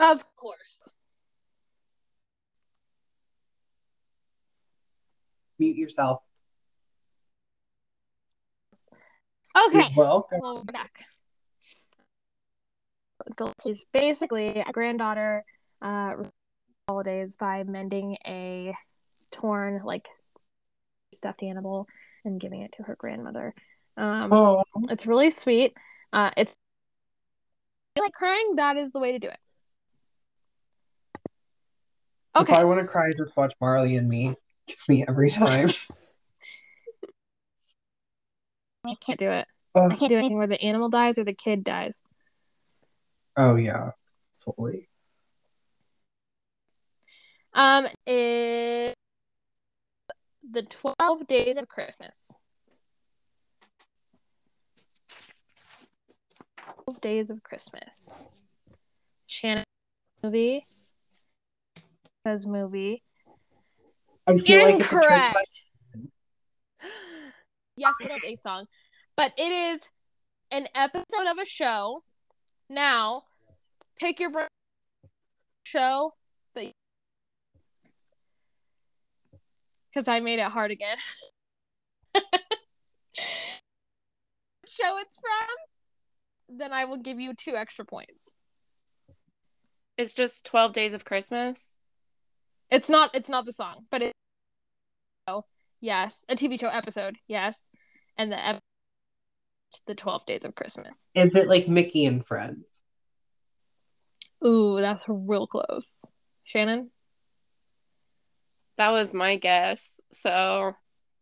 [0.00, 0.94] Of course.
[5.58, 6.22] Mute yourself.
[9.66, 9.90] Okay.
[9.94, 11.04] Well, Well, we're back.
[13.62, 15.44] She's basically a granddaughter
[15.82, 16.14] uh
[16.88, 18.74] holidays by mending a
[19.30, 20.08] torn like
[21.12, 21.86] stuffed animal
[22.24, 23.54] and giving it to her grandmother.
[23.98, 25.76] Um oh, it's really sweet.
[26.10, 26.56] Uh it's
[27.98, 29.38] like crying, that is the way to do it.
[32.36, 32.54] If Okay.
[32.54, 34.34] I want to cry, just watch Marley and Me.
[34.68, 35.70] Gets me every time.
[38.86, 39.46] I can't do it.
[39.74, 42.00] oh, I can't do anything where the animal dies or the kid dies.
[43.36, 43.90] oh yeah,
[44.44, 44.88] totally.
[47.52, 48.94] Um, is
[50.48, 52.32] the Twelve Days of Christmas.
[56.84, 58.10] Twelve Days of Christmas.
[59.26, 59.64] Shannon
[60.22, 60.66] movie.
[62.26, 63.02] Says movie.
[64.26, 65.32] I feel like it's a Incorrect.
[65.32, 66.10] question.
[67.76, 68.66] yes, it is a song,
[69.16, 69.80] but it is
[70.50, 72.02] an episode of a show.
[72.68, 73.22] Now,
[73.98, 74.30] pick your
[75.64, 76.14] show
[76.54, 76.72] that
[79.92, 80.98] because I made it hard again.
[84.80, 88.34] show it's from, then I will give you two extra points.
[89.96, 91.76] It's just 12 Days of Christmas.
[92.70, 93.10] It's not.
[93.14, 94.12] It's not the song, but it.
[95.26, 95.44] Oh,
[95.80, 97.16] yes, a TV show episode.
[97.26, 97.68] Yes,
[98.16, 98.60] and the ep-
[99.86, 101.02] the Twelve Days of Christmas.
[101.14, 102.64] Is it like Mickey and Friends?
[104.44, 106.04] Ooh, that's real close.
[106.44, 106.90] Shannon.
[108.78, 110.00] That was my guess.
[110.12, 110.72] So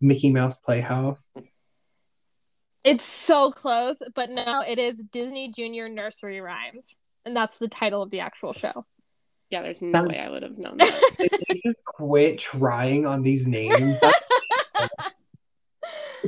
[0.01, 1.27] Mickey Mouse Playhouse.
[2.85, 8.03] It's so close, but no, it is Disney Junior Nursery Rhymes, and that's the title
[8.03, 8.87] of the actual show.
[9.51, 11.01] Yeah, there's no That- way I would have known that.
[11.65, 13.75] Just quit trying on these names?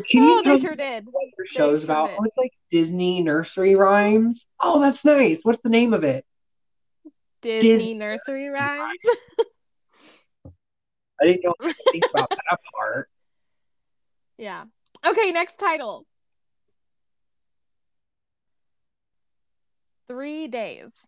[0.09, 1.07] Can you oh, tell they sure did.
[1.11, 2.09] what your show's sure about?
[2.11, 2.17] did.
[2.21, 4.47] Oh, it's like Disney nursery rhymes.
[4.61, 5.41] Oh, that's nice.
[5.43, 6.25] What's the name of it?
[7.43, 9.01] Disney Disney Nursery Rhymes.
[11.21, 11.55] I didn't know
[11.91, 13.09] think about that part.
[14.39, 14.65] yeah.
[15.07, 16.07] Okay, next title.
[20.07, 21.07] Three days.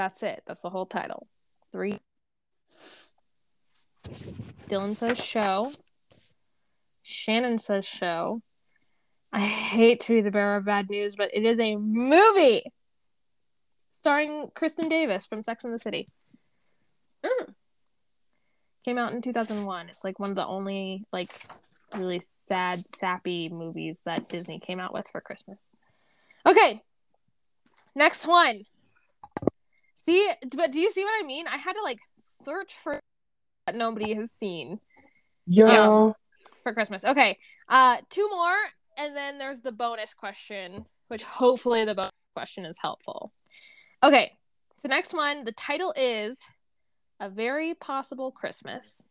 [0.00, 0.42] That's it.
[0.46, 1.26] That's the whole title.
[1.72, 2.00] Three.
[4.66, 5.74] Dylan says show.
[7.02, 8.40] Shannon says show.
[9.30, 12.62] I hate to be the bearer of bad news, but it is a movie
[13.90, 16.08] starring Kristin Davis from Sex and the City.
[17.22, 17.52] Mm.
[18.86, 19.90] Came out in 2001.
[19.90, 21.42] It's like one of the only like
[21.94, 25.68] really sad, sappy movies that Disney came out with for Christmas.
[26.46, 26.80] Okay.
[27.94, 28.62] Next one.
[30.06, 31.46] See, but do you see what I mean?
[31.46, 33.00] I had to like search for
[33.66, 34.80] that nobody has seen
[35.46, 36.12] Yeah.
[36.62, 37.04] for Christmas.
[37.04, 37.38] Okay.
[37.68, 38.56] Uh two more
[38.96, 43.32] and then there's the bonus question, which hopefully the bonus question is helpful.
[44.02, 44.32] Okay.
[44.82, 46.38] The next one, the title is
[47.20, 49.02] A Very Possible Christmas.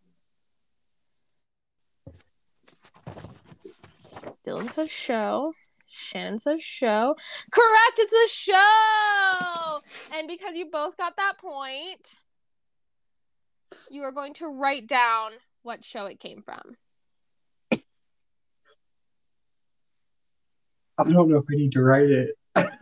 [4.45, 5.53] Dylan says show.
[5.99, 7.15] Shannon says show.
[7.51, 9.79] Correct, it's a show.
[10.17, 12.19] And because you both got that point,
[13.91, 15.31] you are going to write down
[15.63, 16.75] what show it came from.
[20.97, 22.35] I don't know if I need to write it.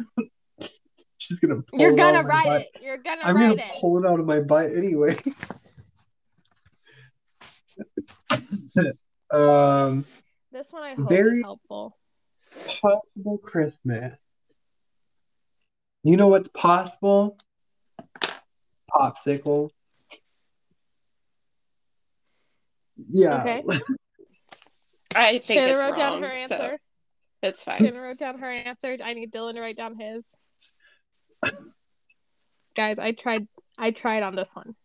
[1.20, 1.62] She's gonna.
[1.74, 2.62] You're gonna write butt.
[2.62, 2.70] it.
[2.82, 3.80] You're gonna I'm write gonna it.
[3.80, 5.18] pull it out of my butt anyway.
[9.32, 10.06] um,
[10.52, 11.98] This one I hope Very- is helpful.
[12.54, 14.18] Possible Christmas.
[16.04, 17.38] You know what's possible?
[18.92, 19.70] Popsicle.
[23.12, 23.42] Yeah.
[23.42, 23.64] Okay.
[25.16, 26.80] I think Shannon it's wrote down wrong, her so answer.
[27.42, 27.78] it's fine.
[27.78, 28.98] Shannon wrote down her answer.
[29.04, 30.26] I need Dylan to write down his.
[32.76, 33.48] Guys, I tried.
[33.78, 34.76] I tried on this one.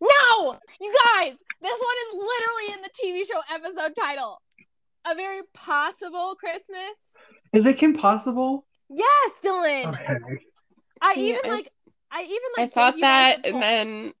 [0.00, 4.40] No, you guys, this one is literally in the TV show episode title.
[5.10, 7.16] A very possible Christmas.
[7.52, 8.66] Is it Kim Possible?
[8.90, 9.94] Yes, Dylan.
[9.94, 10.18] Okay.
[11.00, 11.72] I See, even I- like.
[12.10, 12.66] I even like.
[12.66, 13.62] I thought gave you guys that, and point.
[13.62, 14.12] then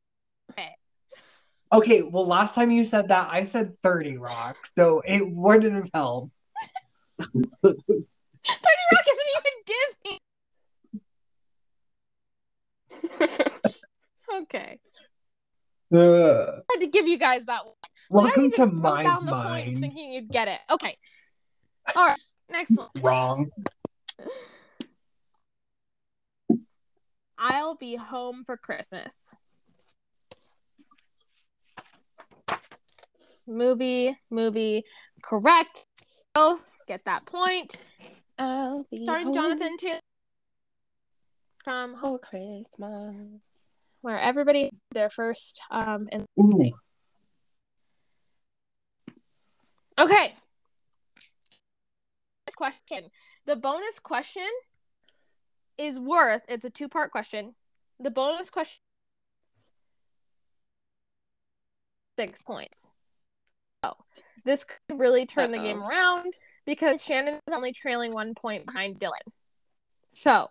[1.70, 5.90] Okay, well, last time you said that, I said 30 Rock, so it wouldn't have
[5.92, 6.32] helped.
[7.20, 7.78] Thirty
[8.92, 10.18] Rock isn't even Disney.
[14.42, 14.78] Okay,
[15.92, 17.74] Uh, I had to give you guys that one.
[18.10, 19.80] But I welcome even to wrote my down the points mind.
[19.80, 20.60] thinking you'd get it.
[20.70, 20.96] Okay.
[21.94, 22.20] All right.
[22.50, 22.88] Next one.
[23.02, 23.50] Wrong.
[27.38, 29.34] I'll be home for Christmas.
[33.46, 34.84] Movie, movie,
[35.22, 35.86] correct.
[36.34, 37.76] Both get that point.
[38.38, 40.00] I'll be Starring home Jonathan Taylor
[41.64, 43.40] from for Christmas.
[44.08, 46.72] Where everybody had their first um and Ooh.
[50.00, 50.34] okay.
[52.46, 53.10] This question.
[53.46, 54.48] The bonus question
[55.76, 57.54] is worth it's a two part question.
[58.00, 58.80] The bonus question
[62.16, 62.88] six points.
[63.82, 63.92] Oh,
[64.44, 65.64] this could really turn the Uh-oh.
[65.64, 66.34] game around
[66.66, 69.12] because Shannon is only trailing one point behind Dylan.
[70.14, 70.48] So,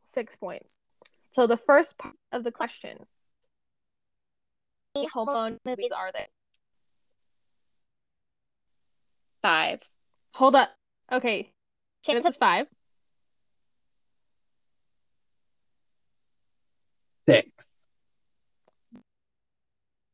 [0.00, 0.74] six points.
[1.36, 2.96] So, the first part of the question
[4.94, 6.28] How many Home Alone movies are there?
[9.42, 9.82] Five.
[10.32, 10.70] Hold up.
[11.12, 11.52] Okay.
[12.06, 12.68] Shannon says five.
[17.28, 17.50] Six.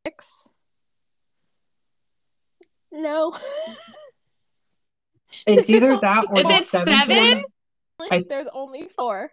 [0.04, 0.48] Six.
[2.90, 3.32] No.
[5.46, 7.44] It's either that or Is the it seventh seven?
[8.10, 9.30] I- There's only four.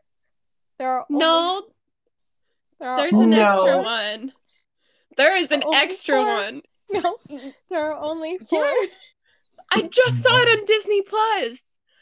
[0.78, 1.64] There are only, No,
[2.80, 3.38] there are there's an No.
[3.62, 4.34] extra one.
[5.18, 6.26] There is an Only extra four.
[6.26, 6.62] one.
[6.92, 7.16] No,
[7.70, 8.64] there are only four.
[8.66, 9.00] Yes.
[9.74, 11.62] I just saw it on Disney Plus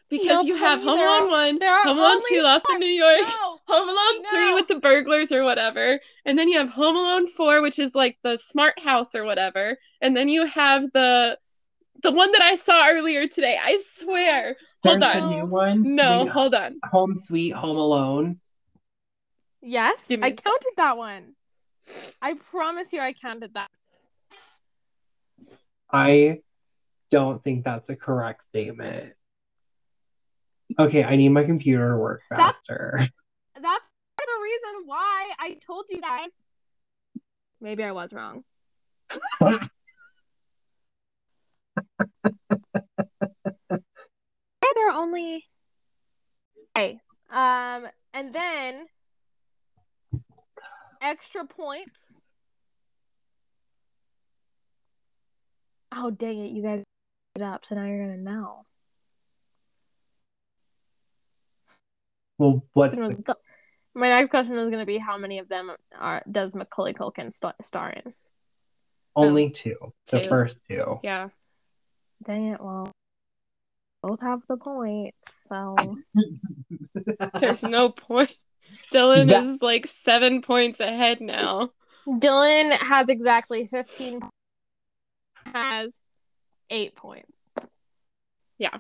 [0.10, 2.30] because No, you have Penny, Home there are- Alone one, there are Home Alone only
[2.30, 3.60] two, Lost in New York, No.
[3.68, 4.56] Home Alone three No.
[4.56, 8.18] with the burglars or whatever, and then you have Home Alone four, which is like
[8.24, 11.38] the smart house or whatever, and then you have the
[12.04, 13.60] the one that I saw earlier today.
[13.62, 14.56] I swear.
[14.86, 15.22] Hold There's on.
[15.30, 15.96] the new one.
[15.96, 16.80] No, Sweet hold on.
[16.92, 18.40] Home Sweet Home Alone.
[19.68, 21.34] Yes, I me I a counted that one.
[22.22, 23.70] I promise you, I counted that.
[25.92, 26.40] I
[27.12, 29.12] don't think that's a correct statement.
[30.80, 33.10] Okay, I need my computer to work That's- faster.
[33.62, 36.32] That's the reason why I told you guys.
[37.60, 38.46] Maybe I was wrong.
[39.40, 39.68] Why
[43.70, 45.44] there are only
[46.78, 47.00] okay.
[47.30, 48.86] Um, and then
[51.02, 52.18] extra points.
[55.92, 56.52] Oh dang it!
[56.52, 56.84] You guys
[57.36, 58.66] it up, so now you're gonna know.
[62.38, 62.92] Well, what?
[62.92, 63.36] the,
[63.96, 67.56] My next question is gonna be how many of them are does Macaulay Culkin st-
[67.64, 68.14] star in?
[69.16, 69.50] only oh.
[69.50, 69.94] two?
[70.12, 70.30] The Two.
[70.30, 71.00] first two.
[71.04, 71.30] Yeah.
[72.24, 72.60] Dang it!
[72.62, 72.92] Well,
[74.02, 75.76] both have the points, so
[77.40, 78.36] There's no point.
[78.94, 81.72] Dylan That- is like seven points ahead now.
[82.08, 84.22] Dylan has exactly fifteen.
[84.22, 84.30] po-
[85.54, 85.94] Has
[86.70, 87.50] eight points.
[88.58, 88.78] Yeah.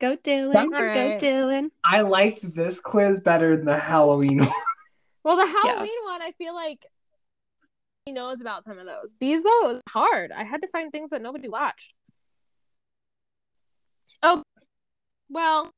[0.00, 0.52] Go Dylan.
[0.52, 1.20] That's Go right.
[1.20, 1.70] Dylan.
[1.84, 4.52] I liked this quiz better than the Halloween one.
[5.24, 6.84] Well, the Halloween one, I feel like
[8.04, 9.14] he knows about some of those.
[9.18, 10.30] These though, it was hard.
[10.32, 11.92] I had to find things that nobody watched.
[14.22, 14.42] Oh,
[15.28, 15.70] well,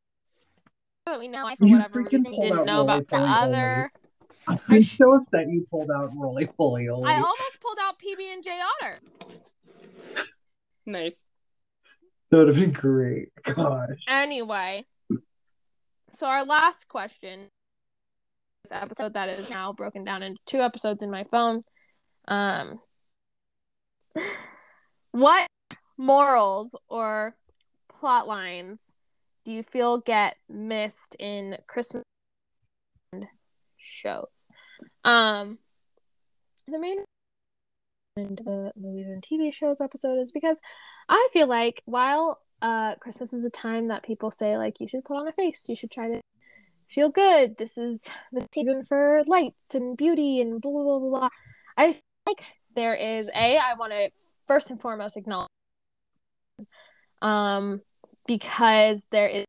[1.10, 3.16] that we know, like, for You whatever freaking reason, pulled didn't out know about the
[3.16, 3.42] Rolie Polie Olie.
[3.42, 3.92] other.
[4.68, 8.50] I'm so upset you pulled out Rolie Polie I almost pulled out PB and J
[8.82, 9.00] Otter.
[10.86, 11.24] Nice.
[12.30, 13.30] That would have been great.
[13.42, 14.04] Gosh.
[14.06, 14.84] Anyway,
[16.12, 17.48] so our last question,
[18.64, 21.62] this episode that is now broken down into two episodes in my phone.
[22.26, 22.80] Um,
[25.12, 25.46] what
[25.96, 27.34] morals or
[27.88, 28.94] plot lines
[29.48, 32.04] do you feel get missed in Christmas
[33.78, 34.48] shows?
[35.04, 35.56] Um,
[36.66, 36.98] the main
[38.18, 40.60] into the movies and TV shows episode is because
[41.08, 45.06] I feel like while uh Christmas is a time that people say like you should
[45.06, 46.20] put on a face, you should try to
[46.90, 47.56] feel good.
[47.56, 51.18] This is the season for lights and beauty and blah blah blah blah.
[51.20, 51.28] blah.
[51.78, 52.44] I feel like
[52.74, 54.10] there is a I want to
[54.46, 55.48] first and foremost acknowledge
[57.22, 57.80] um
[58.28, 59.44] because there is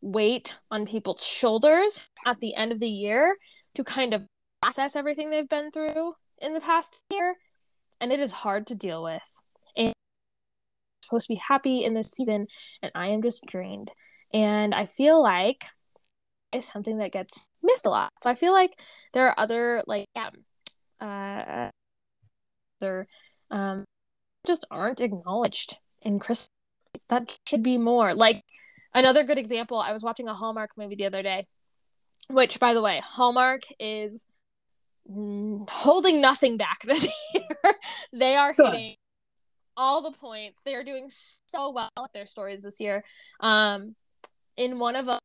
[0.00, 3.34] weight on people's shoulders at the end of the year
[3.74, 4.22] to kind of
[4.62, 7.34] process everything they've been through in the past year
[8.00, 9.22] and it is hard to deal with.
[9.76, 9.92] And I'm
[11.02, 12.46] supposed to be happy in this season
[12.82, 13.90] and i am just drained.
[14.32, 15.64] And i feel like
[16.52, 18.12] it's something that gets missed a lot.
[18.22, 18.78] So i feel like
[19.14, 20.32] there are other like um
[21.00, 21.70] uh
[23.50, 23.84] um
[24.46, 26.47] just aren't acknowledged in christmas
[27.08, 28.14] that should be more.
[28.14, 28.44] Like
[28.94, 31.44] another good example i was watching a hallmark movie the other day
[32.30, 34.24] which by the way hallmark is
[35.68, 37.74] holding nothing back this year.
[38.12, 38.96] They are hitting
[39.76, 40.60] all the points.
[40.64, 43.04] They are doing so well with their stories this year.
[43.40, 43.94] Um
[44.56, 45.18] in one of them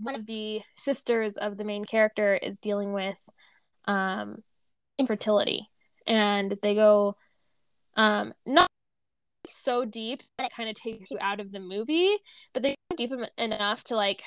[0.00, 3.16] one of the sisters of the main character is dealing with
[3.84, 4.42] um
[4.98, 5.68] infertility.
[6.06, 7.16] And they go
[7.96, 8.67] um not
[9.50, 12.16] so deep that it kind of takes you out of the movie
[12.52, 14.22] but they deep enough to like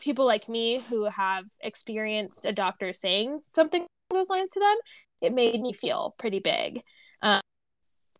[0.00, 4.76] people like me who have experienced a doctor saying something those lines to them
[5.24, 6.82] it made me feel pretty big.
[7.22, 7.40] Um,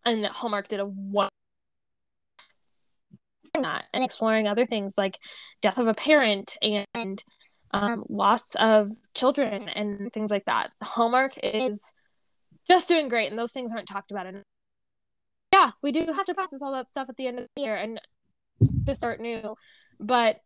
[0.05, 1.29] and hallmark did a one
[3.61, 5.19] that and exploring other things like
[5.63, 7.23] death of a parent and
[7.73, 10.71] um, loss of children and things like that.
[10.83, 11.93] Hallmark is
[12.69, 14.43] just doing great and those things aren't talked about enough
[15.65, 17.77] yeah we do have to process all that stuff at the end of the year
[17.77, 18.01] and
[18.87, 19.55] to start new
[19.99, 20.37] but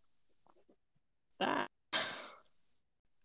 [1.39, 1.69] that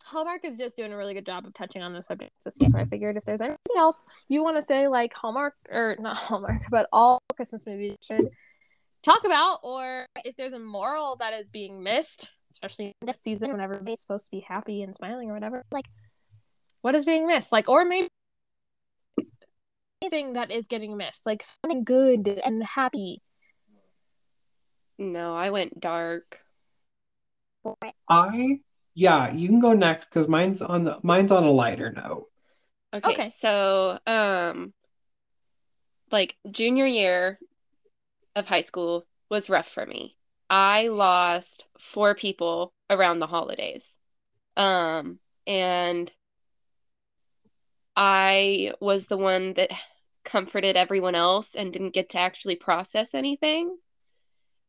[0.04, 2.70] Hallmark is just doing a really good job of touching on the subject this year.
[2.76, 6.62] I figured if there's anything else you want to say, like Hallmark or not Hallmark,
[6.70, 8.28] but all Christmas movies should
[9.02, 13.60] talk about, or if there's a moral that is being missed, especially this season when
[13.60, 15.86] everybody's supposed to be happy and smiling or whatever, like
[16.82, 17.50] what is being missed?
[17.50, 18.08] Like, or maybe
[20.02, 23.20] anything that is getting missed, like something good and happy.
[24.98, 26.40] No, I went dark.
[28.08, 28.60] I
[28.94, 32.28] yeah, you can go next because mine's on the mine's on a lighter note.
[32.92, 33.28] Okay, Okay.
[33.28, 34.72] so um
[36.10, 37.38] like junior year
[38.36, 40.16] of high school was rough for me.
[40.50, 43.98] I lost four people around the holidays.
[44.56, 46.12] Um and
[47.96, 49.70] I was the one that
[50.24, 53.76] comforted everyone else and didn't get to actually process anything.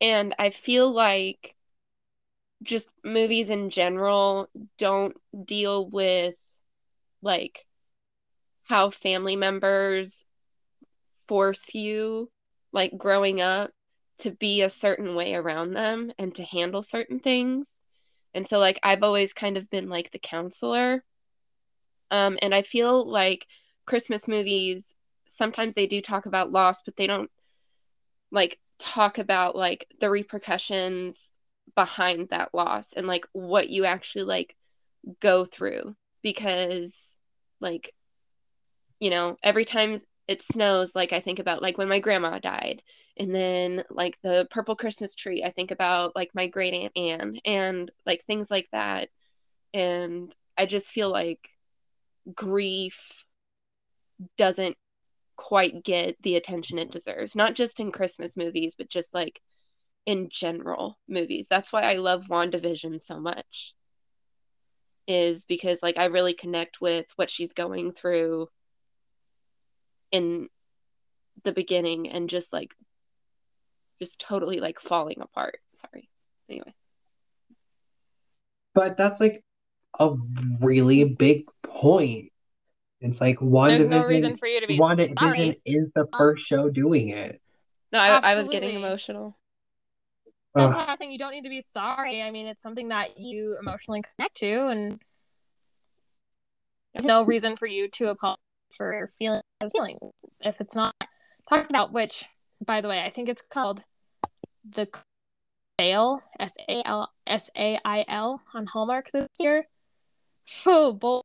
[0.01, 1.55] And I feel like
[2.61, 6.35] just movies in general don't deal with
[7.21, 7.65] like
[8.63, 10.25] how family members
[11.27, 12.29] force you
[12.71, 13.71] like growing up
[14.17, 17.83] to be a certain way around them and to handle certain things.
[18.33, 21.03] And so like I've always kind of been like the counselor.
[22.15, 23.47] Um and I feel like
[23.85, 24.95] Christmas movies
[25.27, 27.29] sometimes they do talk about loss, but they don't
[28.31, 31.31] like talk about like the repercussions
[31.75, 34.55] behind that loss and like what you actually like
[35.19, 37.17] go through because
[37.59, 37.93] like
[38.99, 39.97] you know every time
[40.27, 42.81] it snows like i think about like when my grandma died
[43.17, 47.37] and then like the purple christmas tree i think about like my great aunt anne
[47.45, 49.09] and like things like that.
[49.73, 51.49] And i just feel like
[52.33, 53.25] grief
[54.37, 54.77] doesn't
[55.35, 59.41] quite get the attention it deserves not just in christmas movies but just like
[60.05, 63.73] in general movies that's why i love wandavision so much
[65.07, 68.47] is because like i really connect with what she's going through
[70.11, 70.47] in
[71.43, 72.73] the beginning and just like
[73.99, 75.57] just totally like falling apart.
[75.73, 76.09] Sorry.
[76.49, 76.73] Anyway.
[78.73, 79.43] But that's like
[79.99, 80.15] a
[80.59, 82.31] really big point.
[83.01, 85.61] It's like There's no WandaVision, reason for you to be WandaVision sorry.
[85.65, 87.41] is the first show doing it.
[87.91, 89.37] No, I, I was getting emotional.
[90.55, 90.75] That's Ugh.
[90.75, 92.21] why I was saying you don't need to be sorry.
[92.21, 95.01] I mean, it's something that you emotionally connect to, and
[96.93, 98.39] there's no reason for you to apologize
[98.75, 99.41] for feeling
[99.73, 99.99] feelings
[100.41, 100.95] if it's not
[101.49, 101.91] talked about.
[101.91, 102.25] Which,
[102.65, 103.83] by the way, I think it's called
[104.67, 104.87] the
[105.79, 109.67] Sale S A L S A I L on Hallmark this year.
[110.65, 111.21] Oh, boy,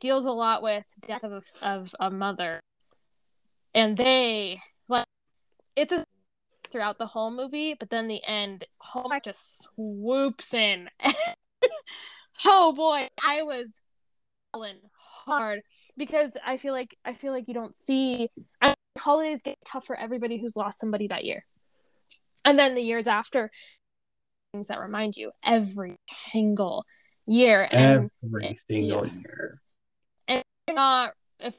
[0.00, 2.60] deals a lot with death of a, of a mother,
[3.74, 5.06] and they like
[5.74, 6.04] it's a
[6.70, 10.88] throughout the whole movie, but then the end, Hallmark just swoops in.
[12.44, 13.82] oh boy, I was
[14.52, 15.60] falling hard
[15.96, 18.28] because I feel like I feel like you don't see
[18.60, 21.44] I, holidays get tough for everybody who's lost somebody that year,
[22.44, 23.50] and then the years after,
[24.52, 26.84] things that remind you every single
[27.26, 29.60] year, and Every single year.
[30.28, 31.54] And you're not if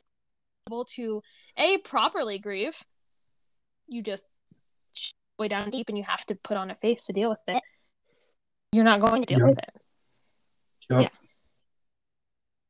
[0.68, 1.22] able to
[1.58, 2.78] a properly grieve
[3.88, 4.26] you just
[4.94, 7.40] sh- way down deep and you have to put on a face to deal with
[7.48, 7.64] it
[8.74, 9.48] you're not going to deal Yep.
[9.50, 9.70] with it
[10.90, 11.02] Yep.
[11.02, 11.10] Yeah.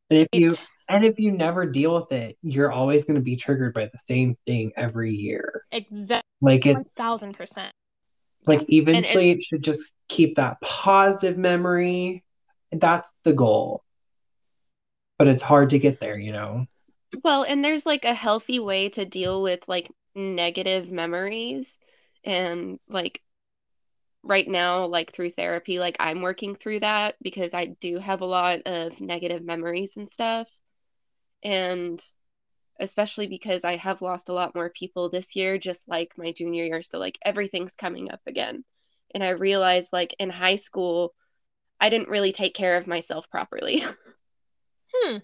[0.09, 0.55] And if you
[0.89, 3.99] and if you never deal with it, you're always going to be triggered by the
[4.05, 5.63] same thing every year.
[5.71, 7.69] exactly Like it's 1000%
[8.45, 12.23] like eventually it's- it should just keep that positive memory.
[12.71, 13.83] That's the goal.
[15.17, 16.67] But it's hard to get there, you know.
[17.23, 21.79] Well, and there's like a healthy way to deal with like negative memories
[22.23, 23.21] and like
[24.23, 28.25] right now like through therapy like I'm working through that because I do have a
[28.25, 30.49] lot of negative memories and stuff.
[31.43, 32.03] And
[32.79, 36.65] especially because I have lost a lot more people this year just like my junior
[36.65, 38.65] year so like everything's coming up again.
[39.13, 41.13] And I realized like in high school
[41.79, 43.83] I didn't really take care of myself properly.
[44.93, 45.17] hmm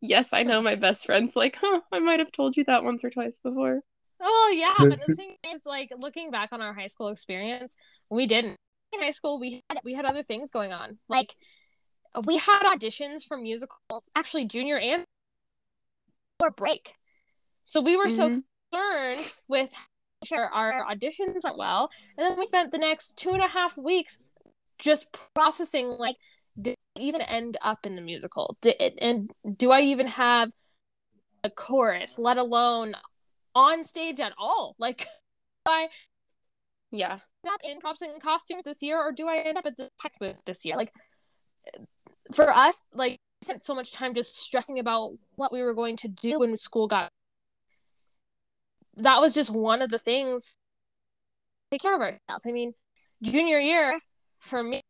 [0.00, 3.02] Yes, I know my best friend's like, huh, I might have told you that once
[3.04, 3.80] or twice before.
[4.20, 7.76] oh yeah but the thing is like looking back on our high school experience
[8.10, 8.56] we didn't
[8.92, 11.34] in high school we had we had other things going on like
[12.26, 15.04] we had auditions for musicals actually junior and
[16.40, 16.94] or break
[17.64, 18.44] so we were so Mhm.
[18.72, 19.70] concerned with
[20.24, 23.76] sure our auditions went well and then we spent the next two and a half
[23.76, 24.18] weeks
[24.78, 26.16] just processing like
[26.60, 28.56] did it even end up in the musical?
[28.62, 30.50] Did it, and do i even have
[31.44, 32.94] a chorus let alone
[33.54, 34.74] on stage at all?
[34.78, 35.06] Like
[35.66, 35.88] i
[36.90, 37.18] Yeah.
[37.46, 40.12] up in props and costumes this year or do i end up at the tech
[40.18, 40.76] booth this year?
[40.76, 40.92] Like
[42.34, 43.12] for us like
[43.42, 46.56] we spent so much time just stressing about what we were going to do when
[46.56, 47.10] school got
[48.96, 50.56] that was just one of the things
[51.70, 52.44] take care of ourselves.
[52.46, 52.72] I mean
[53.22, 53.98] junior year
[54.46, 54.80] for me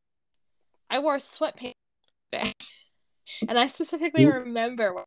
[0.91, 1.73] i wore sweatpants
[2.33, 5.05] and i specifically You- remember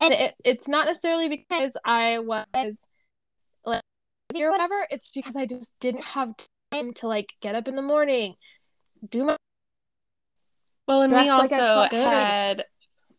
[0.00, 2.88] and it, it's not necessarily because i was
[3.64, 3.82] like
[4.32, 4.86] lazy or whatever.
[4.90, 6.34] It's because i just didn't have
[6.72, 8.34] time to like get up in the morning
[9.08, 9.36] do my
[10.86, 12.64] Well, and we Dressed like also had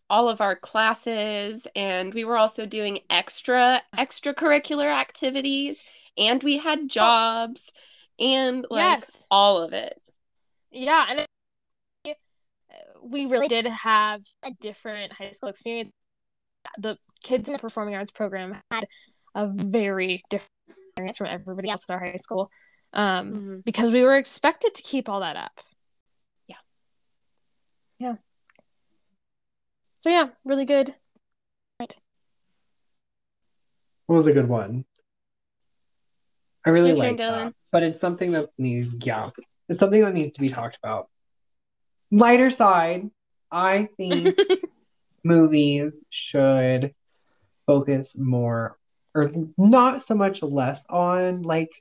[0.09, 5.87] all of our classes and we were also doing extra extracurricular activities
[6.17, 6.87] and we had oh.
[6.87, 7.71] jobs
[8.21, 9.99] and like yes all of it.
[10.71, 11.25] Yeah, and
[12.05, 12.17] it,
[13.01, 15.91] we really did have a different high school experience.
[16.77, 18.85] The kids in the performing arts program had
[19.35, 20.51] a very different
[20.87, 22.51] experience from everybody else at our high school,
[22.93, 23.65] um, Mhm.
[23.65, 25.59] because we were expected to keep all that up.
[26.47, 26.57] Yeah.
[27.97, 28.15] Yeah.
[30.01, 30.95] So yeah, really good.
[34.05, 34.85] What was a good one?
[36.65, 37.53] I really like that, Dylan.
[37.71, 39.29] But it's something that needs, yeah,
[39.69, 41.09] it's something that needs to be talked about.
[42.11, 43.09] Lighter side,
[43.51, 44.37] I think
[45.23, 46.93] movies should
[47.65, 48.77] focus more,
[49.15, 51.71] or not so much less on like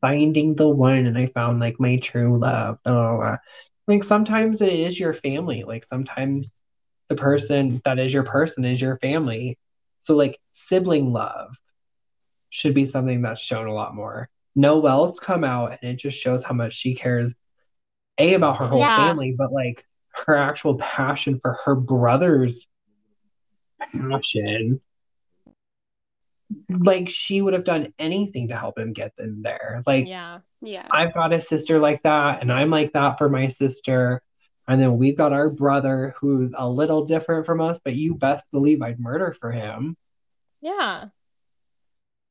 [0.00, 2.78] finding the one and I found like my true love.
[2.84, 3.36] blah, blah, blah.
[3.86, 5.64] Like sometimes it is your family.
[5.64, 6.48] Like sometimes
[7.08, 9.58] the person that is your person is your family.
[10.02, 11.56] So like sibling love
[12.50, 14.28] should be something that's shown a lot more.
[14.58, 17.34] Noelle's come out and it just shows how much she cares
[18.18, 18.96] a about her whole Yeah.
[18.96, 19.84] family, but like
[20.26, 22.66] her actual passion for her brother's
[23.92, 24.80] passion.
[26.68, 29.82] Like she would have done anything to help him get them there.
[29.86, 30.40] Like yeah.
[30.60, 30.88] Yeah.
[30.90, 34.22] I've got a sister like that, and I'm like that for my sister.
[34.66, 38.44] And then we've got our brother who's a little different from us, but you best
[38.50, 39.96] believe I'd murder for him.
[40.60, 41.06] Yeah.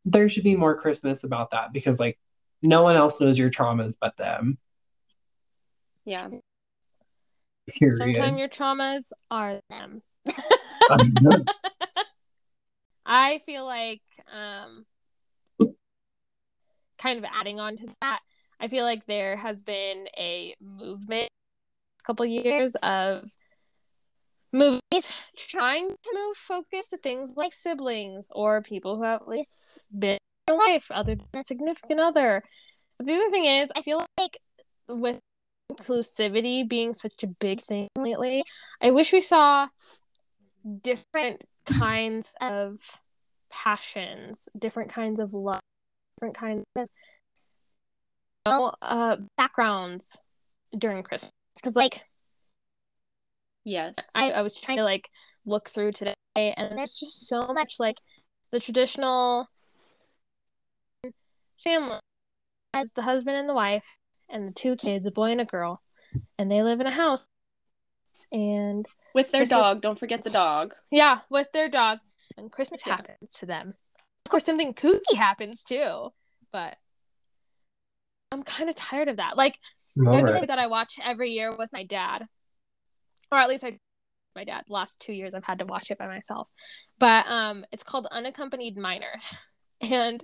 [0.10, 2.18] There should be more Christmas about that because, like,
[2.62, 4.58] no one else knows your traumas but them.
[6.06, 6.30] Yeah.
[7.68, 7.98] Period.
[7.98, 10.02] Sometimes your traumas are them.
[13.06, 14.02] I feel like
[14.34, 14.86] um
[16.98, 18.20] kind of adding on to that,
[18.60, 21.30] I feel like there has been a movement
[22.02, 23.30] a couple years of
[24.52, 29.70] movies trying to move focus to things like siblings or people who have at least
[29.98, 30.18] been in
[30.48, 32.44] their life other than a significant other.
[32.98, 34.40] But the other thing is I feel like
[34.88, 35.20] with
[35.72, 38.44] inclusivity being such a big thing lately,
[38.82, 39.68] I wish we saw
[40.82, 42.80] different kinds of
[43.50, 45.60] passions, different kinds of love,
[46.20, 46.88] different kinds of
[48.46, 50.18] you know, uh, backgrounds
[50.78, 51.32] during Christmas.
[51.56, 52.04] Because, like,
[53.68, 53.96] Yes.
[54.16, 55.10] I, I was trying to like
[55.46, 57.98] look through today, and there's just so much like
[58.50, 59.50] the traditional
[61.62, 62.00] family
[62.74, 63.84] as the husband and the wife
[64.30, 65.82] and the two kids, a boy and a girl,
[66.40, 67.28] and they live in a house.
[68.32, 69.82] And With their Christmas- dog.
[69.82, 70.74] Don't forget the dog.
[70.90, 72.00] yeah, with their dog,
[72.38, 72.96] and Christmas Yeah.
[72.96, 73.74] happens to them.
[74.26, 76.14] Of course, something kooky happens too,
[76.54, 76.78] but
[78.32, 79.36] I'm kind of tired of that.
[79.36, 79.58] Like,
[79.98, 82.28] I'm there's over a movie that I watch every year with my dad,
[83.32, 83.80] or at least I,
[84.36, 84.64] my dad.
[84.70, 86.50] Last two years, I've had to watch it by myself,
[87.00, 89.34] but um, it's called Unaccompanied Minors,
[89.82, 90.24] and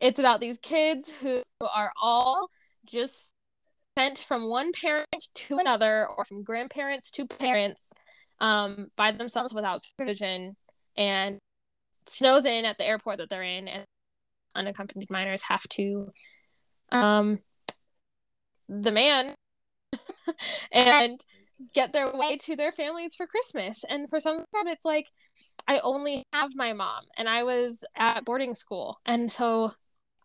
[0.00, 2.48] it's about these kids who are all
[2.86, 3.34] just
[3.96, 7.92] sent from one parent to another, or from grandparents to parents,
[8.40, 10.56] um, by themselves without supervision,
[10.96, 11.38] and
[12.06, 13.84] snows in at the airport that they're in, and
[14.54, 16.12] unaccompanied minors have to,
[16.92, 17.38] um,
[18.68, 19.34] the man
[20.72, 21.24] and
[21.74, 23.84] get their way to their families for Christmas.
[23.88, 25.06] And for some of them, it's like,
[25.66, 28.98] I only have my mom, and I was at boarding school.
[29.06, 29.72] And so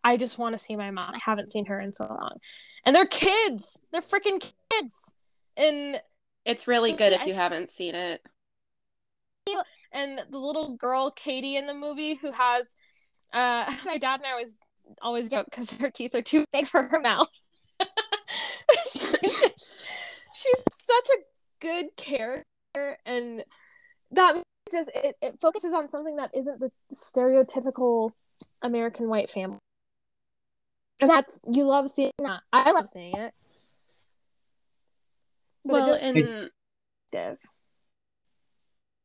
[0.02, 1.14] I just want to see my mom.
[1.14, 2.36] I haven't seen her in so long.
[2.84, 4.92] And they're kids, they're freaking kids.
[5.56, 6.00] And
[6.44, 8.20] It's really good if I- you haven't seen it.
[9.92, 12.74] and the little girl Katie in the movie who has
[13.32, 14.56] uh my dad and I always
[15.00, 17.28] always joke because her teeth are too big for her mouth.
[18.94, 21.20] she's such a
[21.60, 22.44] good character
[23.06, 23.44] and
[24.10, 28.10] that means just it, it focuses on something that isn't the stereotypical
[28.62, 29.58] American white family.
[31.00, 32.40] And that's you love seeing that.
[32.52, 33.34] I love seeing it.
[35.64, 36.50] But Well, it and
[37.12, 37.40] doesn't.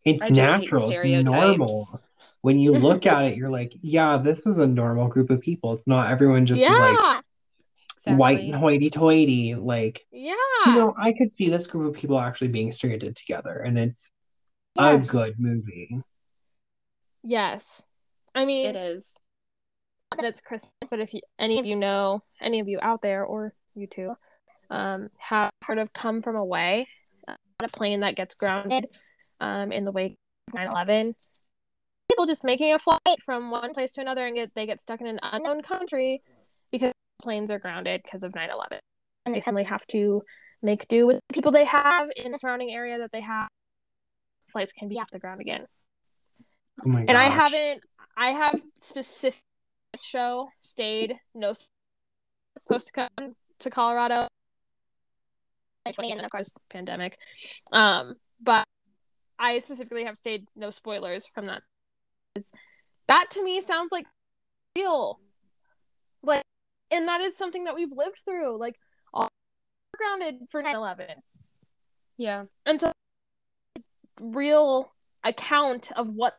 [0.06, 0.90] It's I natural.
[0.92, 2.02] It's normal.
[2.42, 5.74] When you look at it, you're like, yeah, this is a normal group of people.
[5.74, 6.72] It's not everyone just yeah.
[6.72, 7.24] like
[8.06, 9.56] white and hoity-toity.
[9.56, 10.34] Like, yeah.
[10.66, 14.10] you know, I could see this group of people actually being stranded together, and it's
[14.76, 15.10] Yes.
[15.10, 16.02] a good movie.
[17.24, 17.84] Yes.
[18.34, 19.14] I mean, it is.
[20.16, 23.26] that it's Christmas, but if you, any of you know, any of you out there,
[23.26, 24.14] or you too,
[24.70, 26.88] um, have heard of Come From Away,
[27.28, 28.86] uh, a plane that gets grounded
[29.40, 30.16] um, in the wake
[30.48, 31.16] of 9 11.
[32.10, 35.02] People just making a flight from one place to another and get they get stuck
[35.02, 36.39] in an unknown country because
[37.22, 38.80] planes are grounded because of 9 11.
[39.26, 40.22] And they suddenly have to
[40.62, 43.48] make do with the people they have in the surrounding area that they have.
[44.48, 45.66] Flights can be off the ground again.
[46.86, 47.82] Oh my And I haven't.
[48.18, 49.42] I have specific
[49.96, 51.54] show stayed no
[52.58, 54.28] supposed to come to Colorado.
[55.86, 57.18] 2020 and of course pandemic.
[57.72, 58.66] Um, but
[59.38, 61.62] I specifically have stayed no spoilers from that.
[63.08, 64.06] That to me sounds like
[64.76, 65.29] real, like,
[66.92, 68.58] and that is something that we've lived through.
[68.60, 68.76] Like,
[69.14, 69.30] all
[69.98, 71.16] grounded for 9/11,
[72.18, 72.46] Yeah.
[72.66, 72.92] and so
[74.20, 74.92] real
[75.24, 76.38] account of what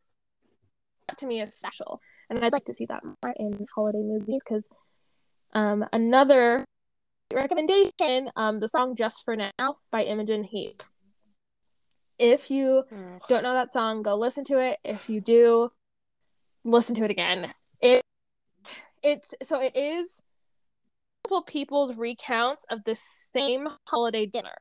[1.17, 4.69] to me is special and I'd like to see that more in holiday movies because
[5.53, 6.65] um, another
[7.33, 10.83] recommendation, um, the song "Just for Now" by Imogen Heap.
[12.19, 12.85] If you
[13.29, 14.79] don't know that song, go listen to it.
[14.85, 15.73] If you do,
[16.65, 17.53] listen to it again.
[17.81, 18.03] It
[19.03, 20.23] it's so it is
[21.31, 24.55] multiple people's recounts of the same holiday dinner.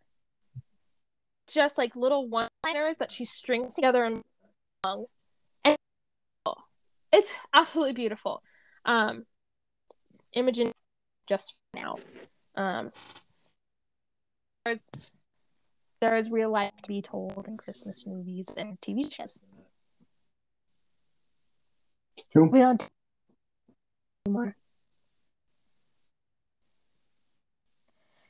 [1.52, 4.22] Just like little one-liners that she strings together in
[4.86, 5.06] song,
[5.66, 5.76] and
[7.12, 8.40] it's absolutely beautiful.
[8.86, 9.26] Um,
[10.34, 10.72] Imogen,
[11.28, 11.98] just now.
[12.56, 12.92] Um,
[14.66, 14.90] there's
[16.02, 19.42] there is real life to be told in Christmas movies and TV shows.
[22.16, 22.46] It's true.
[22.46, 22.88] We don't
[24.26, 24.56] anymore.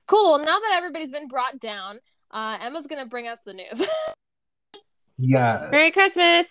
[0.10, 0.40] Cool.
[0.40, 2.00] Now that everybody's been brought down,
[2.32, 3.88] uh, Emma's gonna bring us the news.
[5.20, 5.68] yeah.
[5.72, 6.48] Merry Christmas.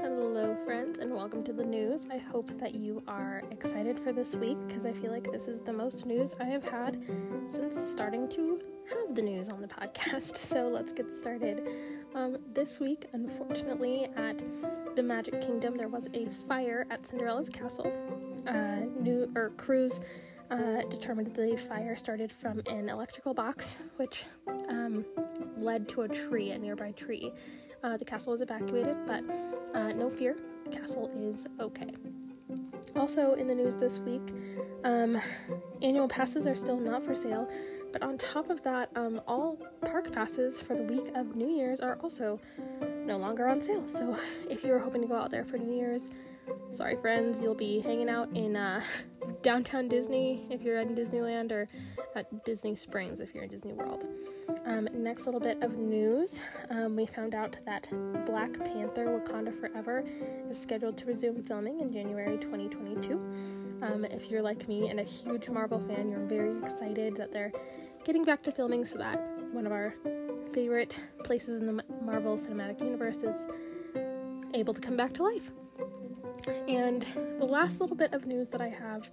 [0.00, 2.08] Hello, friends, and welcome to the news.
[2.10, 5.60] I hope that you are excited for this week because I feel like this is
[5.62, 7.00] the most news I have had
[7.48, 10.36] since starting to have the news on the podcast.
[10.48, 11.62] So let's get started.
[12.14, 14.42] Um, this week, unfortunately, at
[14.96, 17.92] the Magic Kingdom, there was a fire at Cinderella's castle.
[18.46, 20.00] Uh, new or crews
[20.50, 24.24] uh, determined the fire started from an electrical box, which
[24.68, 25.04] um,
[25.58, 27.32] led to a tree, a nearby tree.
[27.82, 29.22] Uh, the castle was evacuated, but
[29.74, 31.92] uh, no fear, the castle is okay.
[32.96, 34.32] Also, in the news this week,
[34.84, 35.20] um,
[35.82, 37.48] annual passes are still not for sale,
[37.92, 41.80] but on top of that, um, all park passes for the week of New Year's
[41.80, 42.40] are also
[43.04, 43.88] no longer on sale.
[43.88, 44.16] So,
[44.50, 46.10] if you're hoping to go out there for New Year's,
[46.70, 48.82] sorry, friends, you'll be hanging out in uh,
[49.42, 51.68] downtown Disney if you're in Disneyland, or
[52.14, 54.06] at Disney Springs if you're in Disney World.
[54.64, 57.88] Um, next little bit of news um, we found out that
[58.26, 60.04] Black Panther Wakanda Forever
[60.48, 63.67] is scheduled to resume filming in January 2022.
[63.82, 67.52] Um, if you're like me and a huge Marvel fan, you're very excited that they're
[68.04, 69.18] getting back to filming so that
[69.52, 69.94] one of our
[70.52, 73.46] favorite places in the Marvel Cinematic Universe is
[74.54, 75.50] able to come back to life.
[76.68, 77.04] And
[77.38, 79.10] the last little bit of news that I have,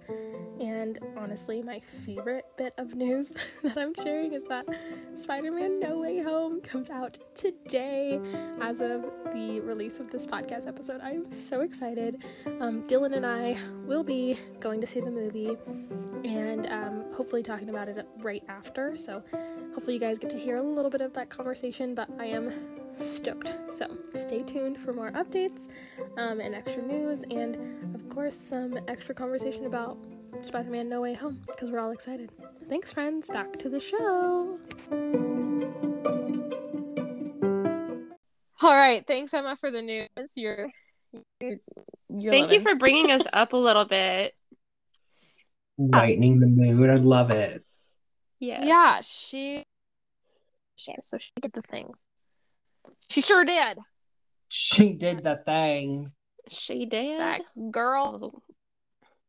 [0.60, 4.66] and honestly, my favorite bit of news that I'm sharing is that
[5.14, 8.20] Spider Man No Way Home comes out today
[8.60, 9.02] as of
[9.32, 11.00] the release of this podcast episode.
[11.02, 12.24] I'm so excited.
[12.60, 13.56] Um, Dylan and I
[13.86, 15.56] will be going to see the movie
[16.24, 18.96] and um, hopefully talking about it right after.
[18.96, 19.22] So,
[19.74, 22.75] hopefully, you guys get to hear a little bit of that conversation, but I am
[22.96, 23.54] stoked.
[23.72, 25.68] So, stay tuned for more updates
[26.16, 29.98] um, and extra news, and of course, some extra conversation about
[30.42, 32.30] Spider Man No Way Home because we're all excited.
[32.68, 33.28] Thanks, friends.
[33.28, 34.58] Back to the show.
[38.62, 39.06] All right.
[39.06, 40.08] Thanks, Emma, for the news.
[40.34, 40.68] You're,
[41.40, 41.58] you're,
[42.08, 44.32] you're Thank you for bringing us up a little bit.
[45.78, 46.88] Lightening the mood.
[46.90, 47.62] I love it.
[48.40, 48.64] Yeah.
[48.64, 49.64] Yeah, she.
[50.74, 52.04] she- So she did the things.
[53.08, 53.78] She sure did.
[54.48, 56.12] She did the thing.
[56.48, 57.20] She did.
[57.20, 58.42] That girl.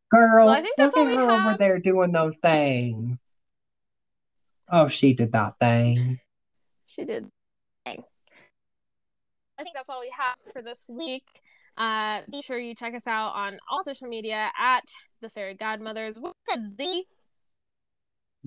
[0.09, 3.17] Girl, Well, I think that's look all at we her over there doing those things.
[4.71, 6.17] Oh, she did that thing.
[6.85, 7.29] She did.
[9.59, 11.23] I think that's all we have for this week.
[11.77, 14.83] Uh, be sure you check us out on all social media at
[15.21, 17.05] the Fairy Godmotherz with a Z,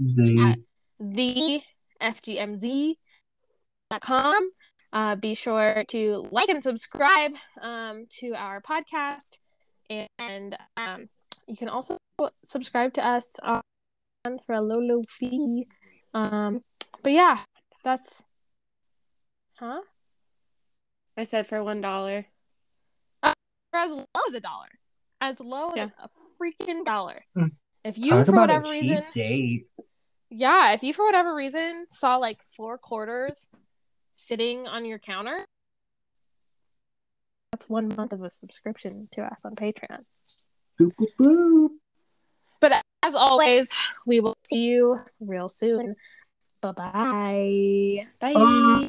[0.08, 0.36] Z.
[0.40, 0.58] At-
[1.00, 1.62] the
[2.00, 2.96] FGMZ.com.
[4.92, 7.32] Uh, be sure to like and subscribe
[7.62, 9.38] um, to our podcast,
[9.88, 11.08] and um,
[11.46, 11.96] you can also
[12.44, 13.60] subscribe to us on
[14.46, 15.66] for a low, low fee.
[16.12, 16.62] Um,
[17.04, 17.38] but yeah,
[17.84, 18.22] that's
[19.58, 19.80] huh.
[21.16, 22.26] I said for one dollar.
[23.22, 24.68] for as low as a dollar.
[25.20, 25.84] As low Yeah.
[25.84, 26.08] as a
[26.42, 27.22] freaking dollar.
[27.36, 27.46] Hmm.
[27.84, 29.66] If you, Talk for whatever reason, date.
[30.30, 33.48] yeah, if you, for whatever reason, saw like four quarters
[34.20, 35.44] sitting on your counter,
[37.52, 40.04] that's one month of a subscription to us on Patreon.
[40.78, 41.68] Boop, boop, boop.
[42.60, 45.96] But as always, we will see you real soon.
[46.60, 48.06] Bye bye.
[48.20, 48.34] Bye.
[48.34, 48.88] Bye.